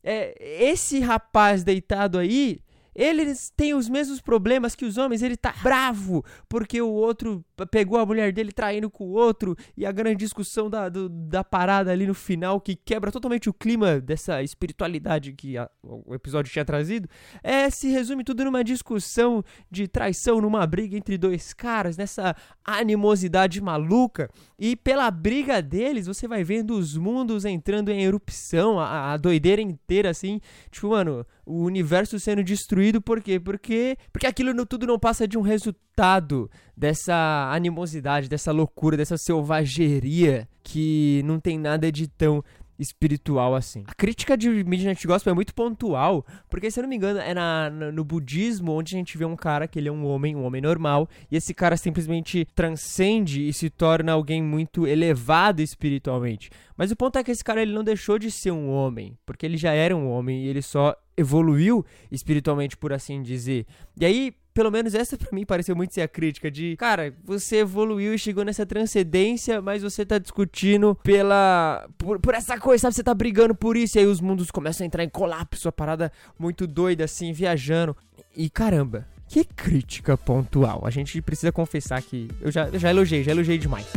É, 0.04 0.36
esse 0.64 1.00
rapaz 1.00 1.64
deitado 1.64 2.18
aí 2.18 2.63
eles 2.96 3.52
têm 3.56 3.74
os 3.74 3.90
mesmos 3.90 4.22
problemas 4.22 4.76
que 4.76 4.86
os 4.86 4.98
homens, 4.98 5.22
ele 5.22 5.38
tá 5.38 5.54
bravo 5.62 6.24
porque 6.48 6.82
o 6.82 6.90
outro 6.90 7.44
pegou 7.72 8.00
a 8.00 8.06
mulher 8.06 8.32
dele 8.32 8.52
traindo 8.52 8.90
com 8.90 9.06
o 9.06 9.12
outro 9.12 9.56
e 9.76 9.86
a 9.86 9.92
grande 9.92 10.18
discussão 10.18 10.70
da, 10.70 10.90
do, 10.90 11.10
da 11.10 11.44
parada 11.44 11.92
ali 11.92 12.06
no 12.06 12.14
final 12.14 12.60
que 12.60 12.76
quebra 12.76 13.12
totalmente 13.12 13.50
o 13.50 13.54
clima 13.54 14.00
dessa 14.00 14.42
espiritualidade 14.44 15.34
que 15.34 15.58
a, 15.58 15.70
o 15.84 16.14
episódio 16.14 16.52
tinha 16.52 16.66
trazido, 16.66 17.08
é 17.42 17.70
se 17.70 17.90
resume 17.90 18.24
tudo 18.24 18.46
numa 18.46 18.64
discussão 18.64 19.44
de 19.70 19.88
traição, 19.88 20.42
numa 20.42 20.66
briga 20.66 20.98
entre 20.98 21.18
dois 21.18 21.54
caras, 21.54 21.98
nessa 21.98 22.36
animosidade 22.64 23.62
maluca. 23.62 24.30
E 24.58 24.76
pela 24.76 25.10
briga 25.12 25.62
deles 25.62 26.08
você 26.08 26.28
vai 26.28 26.44
vendo 26.44 26.78
os 26.78 26.98
mundos 26.98 27.46
entrando 27.46 27.90
em 27.90 28.04
erupção, 28.04 28.80
a, 28.80 29.14
a 29.14 29.18
doideira 29.18 29.62
inteira 29.62 30.10
assim, 30.10 30.40
tipo, 30.72 30.90
mano, 30.90 31.26
o 31.46 31.64
universo 31.64 32.20
sendo 32.20 32.44
destruído, 32.44 32.83
por 33.02 33.22
quê? 33.22 33.40
Porque, 33.40 33.98
porque 34.12 34.28
aquilo 34.28 34.54
tudo 34.66 34.86
não 34.88 35.00
passa 35.00 35.28
de 35.28 35.38
um 35.38 35.42
resultado 35.42 36.50
dessa 36.76 37.50
animosidade, 37.52 38.30
dessa 38.30 38.52
loucura, 38.52 38.98
dessa 38.98 39.18
selvageria 39.18 40.48
que 40.64 41.22
não 41.26 41.40
tem 41.40 41.60
nada 41.60 41.92
de 41.92 42.08
tão 42.08 42.44
espiritual 42.78 43.56
assim. 43.56 43.84
A 43.88 43.94
crítica 43.94 44.38
de 44.38 44.50
Midnight 44.50 45.06
Gospel 45.06 45.32
é 45.32 45.36
muito 45.36 45.54
pontual, 45.54 46.26
porque 46.50 46.70
se 46.70 46.80
eu 46.80 46.84
não 46.84 46.90
me 46.90 46.96
engano 46.96 47.20
é 47.20 47.34
na, 47.34 47.70
no 47.70 48.04
budismo 48.04 48.74
onde 48.74 48.96
a 48.96 48.98
gente 48.98 49.18
vê 49.18 49.26
um 49.26 49.36
cara 49.36 49.68
que 49.68 49.80
ele 49.80 49.90
é 49.90 49.92
um 49.92 50.06
homem, 50.06 50.36
um 50.36 50.44
homem 50.44 50.62
normal, 50.62 51.08
e 51.32 51.36
esse 51.36 51.54
cara 51.54 51.78
simplesmente 51.78 52.46
transcende 52.56 53.48
e 53.48 53.54
se 53.54 53.70
torna 53.70 54.12
alguém 54.12 54.42
muito 54.42 54.88
elevado 54.88 55.62
espiritualmente. 55.62 56.50
Mas 56.76 56.92
o 56.92 56.96
ponto 56.96 57.18
é 57.18 57.24
que 57.24 57.32
esse 57.32 57.44
cara 57.44 57.62
ele 57.62 57.74
não 57.74 57.84
deixou 57.84 58.18
de 58.18 58.32
ser 58.32 58.52
um 58.52 58.70
homem, 58.70 59.18
porque 59.26 59.46
ele 59.46 59.58
já 59.58 59.74
era 59.74 59.96
um 59.96 60.10
homem 60.10 60.44
e 60.44 60.48
ele 60.48 60.62
só 60.62 60.96
evoluiu 61.16 61.86
espiritualmente, 62.12 62.76
por 62.76 62.92
assim 62.92 63.22
dizer. 63.22 63.66
E 64.00 64.06
aí, 64.06 64.34
pelo 64.54 64.72
menos 64.72 64.94
essa 64.94 65.18
para 65.18 65.30
mim 65.32 65.46
pareceu 65.46 65.76
muito 65.76 65.94
ser 65.94 66.02
a 66.02 66.08
crítica 66.08 66.50
de, 66.50 66.76
cara, 66.78 67.14
você 67.24 67.58
evoluiu 67.58 68.14
e 68.14 68.20
chegou 68.20 68.46
nessa 68.46 68.66
transcendência, 68.66 69.62
mas 69.62 69.82
você 69.82 70.06
tá 70.06 70.18
discutindo 70.18 70.96
pela 71.04 71.88
por, 71.98 72.20
por, 72.20 72.34
essa 72.34 72.60
coisa, 72.60 72.84
sabe? 72.84 72.96
Você 72.96 73.04
tá 73.04 73.14
brigando 73.14 73.56
por 73.56 73.76
isso 73.76 73.98
e 73.98 74.00
aí 74.00 74.06
os 74.06 74.22
mundos 74.22 74.52
começam 74.52 74.84
a 74.84 74.88
entrar 74.88 75.04
em 75.04 75.10
colapso, 75.10 75.68
a 75.68 75.72
parada 75.72 76.12
muito 76.38 76.68
doida 76.68 77.04
assim, 77.06 77.34
viajando. 77.34 77.96
E 78.36 78.50
caramba, 78.50 79.08
que 79.28 79.44
crítica 79.44 80.18
pontual. 80.18 80.84
A 80.86 80.90
gente 80.90 81.22
precisa 81.22 81.52
confessar 81.52 82.02
que 82.02 82.30
eu 82.40 82.52
já, 82.52 82.68
eu 82.68 82.80
já 82.80 82.90
elogiei, 82.90 83.24
já 83.24 83.32
elogiei 83.32 83.58
demais. 83.58 83.88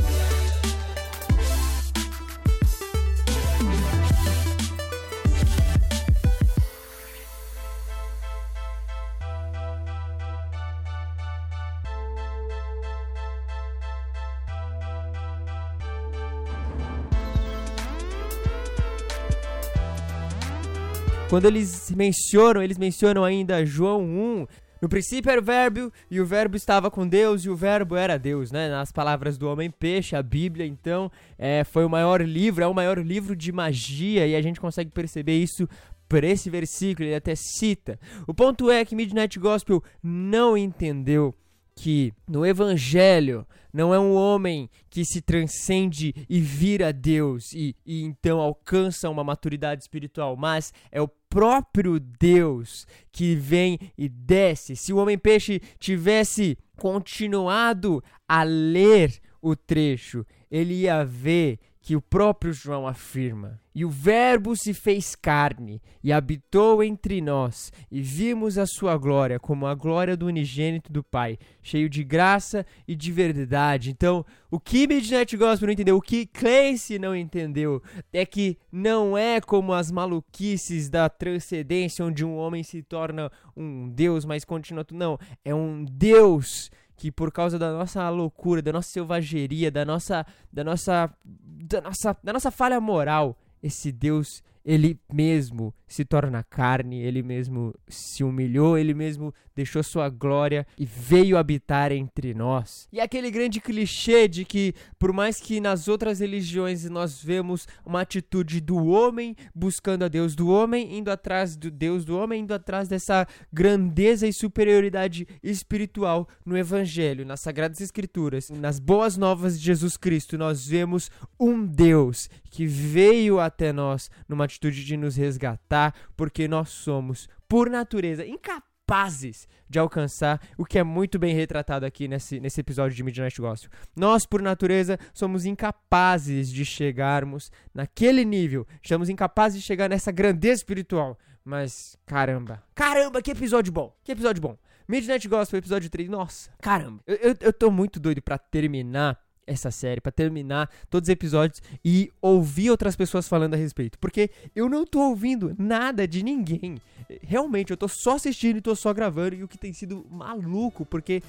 Quando 21.36 21.44
eles 21.44 21.92
mencionam, 21.94 22.62
eles 22.62 22.78
mencionam 22.78 23.22
ainda 23.22 23.62
João 23.62 24.02
1. 24.02 24.46
No 24.80 24.88
princípio 24.88 25.30
era 25.30 25.38
o 25.38 25.44
verbo, 25.44 25.92
e 26.10 26.18
o 26.18 26.24
verbo 26.24 26.56
estava 26.56 26.90
com 26.90 27.06
Deus, 27.06 27.44
e 27.44 27.50
o 27.50 27.54
verbo 27.54 27.94
era 27.94 28.18
Deus, 28.18 28.50
né? 28.50 28.70
Nas 28.70 28.90
palavras 28.90 29.36
do 29.36 29.46
homem 29.46 29.70
peixe, 29.70 30.16
a 30.16 30.22
Bíblia, 30.22 30.64
então, 30.64 31.12
é, 31.36 31.62
foi 31.62 31.84
o 31.84 31.90
maior 31.90 32.22
livro, 32.22 32.64
é 32.64 32.66
o 32.66 32.72
maior 32.72 32.96
livro 32.96 33.36
de 33.36 33.52
magia, 33.52 34.26
e 34.26 34.34
a 34.34 34.40
gente 34.40 34.58
consegue 34.58 34.90
perceber 34.90 35.36
isso 35.36 35.68
por 36.08 36.24
esse 36.24 36.48
versículo, 36.48 37.06
ele 37.06 37.14
até 37.14 37.34
cita. 37.34 38.00
O 38.26 38.32
ponto 38.32 38.70
é 38.70 38.82
que 38.82 38.96
Midnight 38.96 39.38
Gospel 39.38 39.84
não 40.02 40.56
entendeu 40.56 41.34
que 41.74 42.14
no 42.26 42.46
Evangelho 42.46 43.46
não 43.70 43.92
é 43.92 43.98
um 43.98 44.14
homem 44.14 44.70
que 44.88 45.04
se 45.04 45.20
transcende 45.20 46.14
e 46.30 46.40
vira 46.40 46.94
Deus 46.94 47.52
e, 47.52 47.76
e 47.84 48.02
então 48.04 48.40
alcança 48.40 49.10
uma 49.10 49.22
maturidade 49.22 49.82
espiritual, 49.82 50.34
mas 50.34 50.72
é 50.90 50.98
o 50.98 51.06
próprio 51.36 52.00
Deus 52.00 52.86
que 53.12 53.34
vem 53.34 53.78
e 53.98 54.08
desce. 54.08 54.74
Se 54.74 54.90
o 54.90 54.96
homem-peixe 54.96 55.60
tivesse 55.78 56.56
continuado 56.78 58.02
a 58.26 58.42
ler 58.42 59.20
o 59.42 59.54
trecho, 59.54 60.24
ele 60.50 60.72
ia 60.72 61.04
ver 61.04 61.58
que 61.86 61.94
o 61.94 62.02
próprio 62.02 62.52
João 62.52 62.84
afirma. 62.84 63.60
E 63.72 63.84
o 63.84 63.88
Verbo 63.88 64.56
se 64.56 64.74
fez 64.74 65.14
carne 65.14 65.80
e 66.02 66.12
habitou 66.12 66.82
entre 66.82 67.20
nós, 67.20 67.72
e 67.88 68.02
vimos 68.02 68.58
a 68.58 68.66
sua 68.66 68.96
glória 68.96 69.38
como 69.38 69.68
a 69.68 69.74
glória 69.74 70.16
do 70.16 70.26
unigênito 70.26 70.92
do 70.92 71.04
Pai, 71.04 71.38
cheio 71.62 71.88
de 71.88 72.02
graça 72.02 72.66
e 72.88 72.96
de 72.96 73.12
verdade. 73.12 73.92
Então, 73.92 74.26
o 74.50 74.58
que 74.58 74.88
Midnight 74.88 75.36
Gospel 75.36 75.66
não 75.68 75.72
entendeu, 75.74 75.96
o 75.96 76.02
que 76.02 76.26
Clancy 76.26 76.98
não 76.98 77.14
entendeu, 77.14 77.80
é 78.12 78.26
que 78.26 78.58
não 78.72 79.16
é 79.16 79.40
como 79.40 79.72
as 79.72 79.88
maluquices 79.88 80.88
da 80.88 81.08
transcendência, 81.08 82.04
onde 82.04 82.24
um 82.24 82.36
homem 82.36 82.64
se 82.64 82.82
torna 82.82 83.30
um 83.56 83.88
Deus, 83.88 84.24
mas 84.24 84.44
continua. 84.44 84.84
Não, 84.90 85.16
é 85.44 85.54
um 85.54 85.84
Deus 85.84 86.68
que 86.96 87.12
por 87.12 87.30
causa 87.30 87.58
da 87.58 87.72
nossa 87.72 88.08
loucura, 88.08 88.62
da 88.62 88.72
nossa 88.72 88.88
selvageria, 88.88 89.70
da 89.70 89.84
nossa, 89.84 90.26
da 90.52 90.64
nossa, 90.64 91.12
da 91.24 91.80
nossa, 91.80 92.16
da 92.22 92.32
nossa 92.32 92.50
falha 92.50 92.80
moral, 92.80 93.38
esse 93.62 93.92
Deus 93.92 94.42
ele 94.64 94.98
mesmo 95.12 95.72
se 95.86 96.04
torna 96.04 96.42
carne, 96.42 97.00
ele 97.00 97.22
mesmo 97.22 97.74
se 97.88 98.24
humilhou, 98.24 98.76
ele 98.76 98.92
mesmo 98.92 99.32
deixou 99.54 99.82
sua 99.82 100.08
glória 100.08 100.66
e 100.78 100.84
veio 100.84 101.38
habitar 101.38 101.92
entre 101.92 102.34
nós. 102.34 102.88
E 102.92 103.00
aquele 103.00 103.30
grande 103.30 103.60
clichê 103.60 104.28
de 104.28 104.44
que, 104.44 104.74
por 104.98 105.12
mais 105.12 105.40
que 105.40 105.60
nas 105.60 105.88
outras 105.88 106.20
religiões 106.20 106.84
nós 106.90 107.22
vemos 107.22 107.66
uma 107.84 108.02
atitude 108.02 108.60
do 108.60 108.84
homem 108.86 109.34
buscando 109.54 110.04
a 110.04 110.08
Deus, 110.08 110.34
do 110.34 110.48
homem 110.48 110.98
indo 110.98 111.10
atrás 111.10 111.56
do 111.56 111.70
Deus, 111.70 112.04
do 112.04 112.18
homem 112.18 112.42
indo 112.42 112.52
atrás 112.52 112.88
dessa 112.88 113.26
grandeza 113.52 114.26
e 114.26 114.32
superioridade 114.32 115.26
espiritual 115.42 116.28
no 116.44 116.56
Evangelho, 116.56 117.24
nas 117.24 117.40
Sagradas 117.40 117.80
Escrituras, 117.80 118.50
nas 118.50 118.78
boas 118.78 119.16
novas 119.16 119.58
de 119.58 119.64
Jesus 119.64 119.96
Cristo, 119.96 120.36
nós 120.36 120.66
vemos 120.66 121.10
um 121.38 121.64
Deus 121.64 122.28
que 122.50 122.66
veio 122.66 123.38
até 123.38 123.72
nós 123.72 124.10
numa 124.28 124.44
atitude 124.44 124.84
de 124.84 124.96
nos 124.96 125.14
resgatar, 125.14 125.75
porque 126.16 126.48
nós 126.48 126.70
somos, 126.70 127.28
por 127.48 127.68
natureza, 127.70 128.24
incapazes 128.26 129.48
de 129.68 129.78
alcançar 129.78 130.40
o 130.56 130.64
que 130.64 130.78
é 130.78 130.82
muito 130.82 131.18
bem 131.18 131.34
retratado 131.34 131.84
aqui 131.84 132.06
nesse, 132.06 132.38
nesse 132.40 132.60
episódio 132.60 132.96
de 132.96 133.02
Midnight 133.02 133.40
Gospel. 133.40 133.70
Nós, 133.96 134.24
por 134.24 134.40
natureza, 134.40 134.98
somos 135.12 135.44
incapazes 135.44 136.50
de 136.50 136.64
chegarmos 136.64 137.50
naquele 137.74 138.24
nível, 138.24 138.66
somos 138.82 139.08
incapazes 139.08 139.60
de 139.60 139.66
chegar 139.66 139.88
nessa 139.88 140.12
grandeza 140.12 140.60
espiritual. 140.60 141.18
Mas, 141.44 141.96
caramba, 142.06 142.62
caramba, 142.74 143.22
que 143.22 143.30
episódio 143.30 143.72
bom, 143.72 143.94
que 144.02 144.12
episódio 144.12 144.42
bom. 144.42 144.58
Midnight 144.88 145.26
Gospel, 145.28 145.58
episódio 145.58 145.90
3, 145.90 146.08
nossa, 146.08 146.50
caramba. 146.60 147.02
Eu, 147.06 147.16
eu, 147.16 147.36
eu 147.40 147.52
tô 147.52 147.70
muito 147.70 147.98
doido 147.98 148.22
para 148.22 148.38
terminar 148.38 149.18
essa 149.46 149.70
série, 149.70 150.00
para 150.00 150.12
terminar 150.12 150.70
todos 150.90 151.08
os 151.08 151.12
episódios 151.12 151.62
e 151.84 152.10
ouvir 152.20 152.70
outras 152.70 152.96
pessoas 152.96 153.28
falando 153.28 153.54
a 153.54 153.56
respeito. 153.56 153.98
Porque 153.98 154.30
eu 154.54 154.68
não 154.68 154.84
tô 154.84 155.00
ouvindo 155.00 155.54
nada 155.58 156.06
de 156.06 156.22
ninguém. 156.22 156.80
Realmente, 157.22 157.70
eu 157.70 157.76
tô 157.76 157.88
só 157.88 158.16
assistindo 158.16 158.56
e 158.56 158.60
tô 158.60 158.74
só 158.74 158.92
gravando. 158.92 159.36
E 159.36 159.44
o 159.44 159.48
que 159.48 159.58
tem 159.58 159.72
sido 159.72 160.06
maluco, 160.10 160.84
porque, 160.84 161.22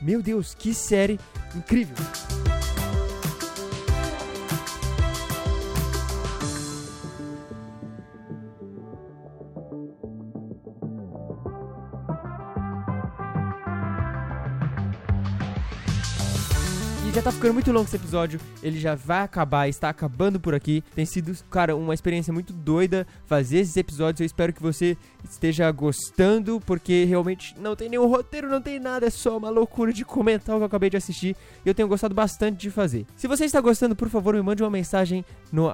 meu 0.00 0.22
Deus, 0.22 0.54
que 0.54 0.72
série 0.72 1.18
incrível! 1.54 1.96
Já 17.12 17.22
tá 17.22 17.32
ficando 17.32 17.54
muito 17.54 17.72
longo 17.72 17.86
esse 17.86 17.96
episódio, 17.96 18.38
ele 18.62 18.78
já 18.78 18.94
vai 18.94 19.22
acabar, 19.22 19.66
está 19.66 19.88
acabando 19.88 20.38
por 20.38 20.54
aqui. 20.54 20.84
Tem 20.94 21.06
sido, 21.06 21.34
cara, 21.50 21.74
uma 21.74 21.94
experiência 21.94 22.32
muito 22.32 22.52
doida 22.52 23.06
fazer 23.26 23.58
esses 23.58 23.76
episódios. 23.76 24.20
Eu 24.20 24.26
espero 24.26 24.52
que 24.52 24.62
você 24.62 24.96
esteja 25.24 25.70
gostando, 25.72 26.60
porque 26.60 27.04
realmente 27.04 27.54
não 27.58 27.74
tem 27.74 27.88
nenhum 27.88 28.06
roteiro, 28.06 28.48
não 28.48 28.60
tem 28.60 28.78
nada, 28.78 29.06
é 29.06 29.10
só 29.10 29.38
uma 29.38 29.48
loucura 29.48 29.92
de 29.92 30.04
comentar 30.04 30.54
o 30.54 30.58
que 30.58 30.62
eu 30.62 30.66
acabei 30.66 30.90
de 30.90 30.96
assistir. 30.96 31.34
E 31.64 31.68
eu 31.68 31.74
tenho 31.74 31.88
gostado 31.88 32.14
bastante 32.14 32.58
de 32.58 32.70
fazer. 32.70 33.06
Se 33.16 33.26
você 33.26 33.46
está 33.46 33.60
gostando, 33.60 33.96
por 33.96 34.08
favor, 34.08 34.34
me 34.34 34.42
mande 34.42 34.62
uma 34.62 34.70
mensagem 34.70 35.24
no 35.50 35.70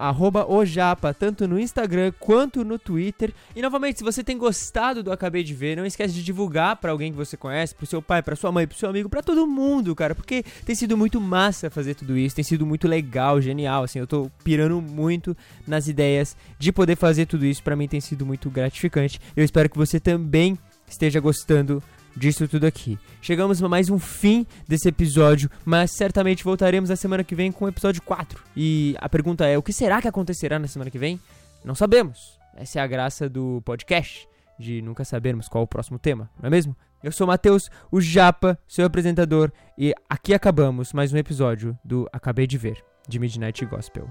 ojapa, 0.49 1.13
tanto 1.13 1.49
no 1.49 1.59
Instagram 1.59 2.13
quanto 2.21 2.65
no 2.65 2.79
Twitter. 2.79 3.33
E 3.57 3.61
novamente, 3.61 3.99
se 3.99 4.05
você 4.05 4.23
tem 4.23 4.39
gostado 4.39 5.03
do 5.03 5.11
Acabei 5.11 5.43
de 5.43 5.53
Ver, 5.53 5.77
não 5.77 5.85
esquece 5.85 6.15
de 6.15 6.23
divulgar 6.23 6.77
para 6.77 6.93
alguém 6.93 7.11
que 7.11 7.19
você 7.19 7.37
conhece, 7.37 7.75
pro 7.75 7.87
seu 7.87 8.01
pai, 8.01 8.23
pra 8.23 8.37
sua 8.37 8.53
mãe, 8.53 8.67
pro 8.67 8.79
seu 8.79 8.89
amigo, 8.89 9.09
para 9.09 9.23
todo 9.23 9.47
mundo, 9.47 9.95
cara, 9.97 10.15
porque 10.15 10.45
tem 10.65 10.75
sido 10.75 10.97
muito 10.97 11.24
massa 11.25 11.71
fazer 11.71 11.95
tudo 11.95 12.17
isso, 12.17 12.37
tem 12.37 12.45
sido 12.45 12.67
muito 12.67 12.87
legal, 12.87 13.41
genial, 13.41 13.85
assim, 13.85 13.99
eu 13.99 14.07
tô 14.07 14.31
pirando 14.45 14.81
muito 14.81 15.37
nas 15.67 15.89
ideias 15.89 16.37
de 16.59 16.71
poder 16.71 16.97
fazer 16.97 17.27
tudo 17.27 17.45
isso, 17.45 17.63
para 17.63 17.75
mim 17.75 17.89
tem 17.89 18.01
sido 18.01 18.25
muito 18.25 18.51
gratificante. 18.51 19.19
Eu 19.37 19.45
espero 19.45 19.69
que 19.69 19.77
você 19.77 19.99
também 19.99 20.59
esteja 20.87 21.19
gostando 21.21 21.83
disso 22.17 22.47
tudo 22.47 22.67
aqui. 22.67 22.99
Chegamos 23.21 23.63
a 23.63 23.69
mais 23.69 23.91
um 23.91 23.99
fim 23.99 24.47
desse 24.69 24.89
episódio, 24.89 25.51
mas 25.65 25.93
certamente 25.97 26.45
voltaremos 26.45 26.91
na 26.91 26.97
semana 26.97 27.25
que 27.25 27.35
vem 27.35 27.51
com 27.51 27.65
o 27.65 27.69
episódio 27.69 28.03
4. 28.03 28.43
E 28.57 28.95
a 28.99 29.09
pergunta 29.09 29.47
é: 29.47 29.59
o 29.59 29.63
que 29.63 29.73
será 29.73 30.01
que 30.01 30.09
acontecerá 30.09 30.59
na 30.59 30.69
semana 30.69 30.91
que 30.91 30.99
vem? 30.99 31.21
Não 31.65 31.75
sabemos. 31.75 32.39
Essa 32.57 32.79
é 32.79 32.83
a 32.83 32.87
graça 32.87 33.29
do 33.29 33.61
podcast, 33.65 34.29
de 34.59 34.81
nunca 34.81 35.05
sabermos 35.05 35.49
qual 35.49 35.65
o 35.65 35.67
próximo 35.67 35.99
tema, 35.99 36.31
não 36.41 36.47
é 36.47 36.51
mesmo? 36.51 36.77
Eu 37.05 37.13
sou 37.13 37.27
Matheus, 37.27 37.71
o 37.93 38.01
Japa, 38.01 38.59
seu 38.67 38.87
apresentador, 38.87 39.53
e 39.77 39.93
aqui 40.09 40.33
acabamos 40.33 40.95
mais 40.95 41.13
um 41.13 41.19
episódio 41.19 41.79
do 41.85 42.09
Acabei 42.11 42.47
de 42.47 42.57
Ver, 42.57 42.83
de 43.07 43.19
Midnight 43.19 43.63
Gospel. 43.67 44.09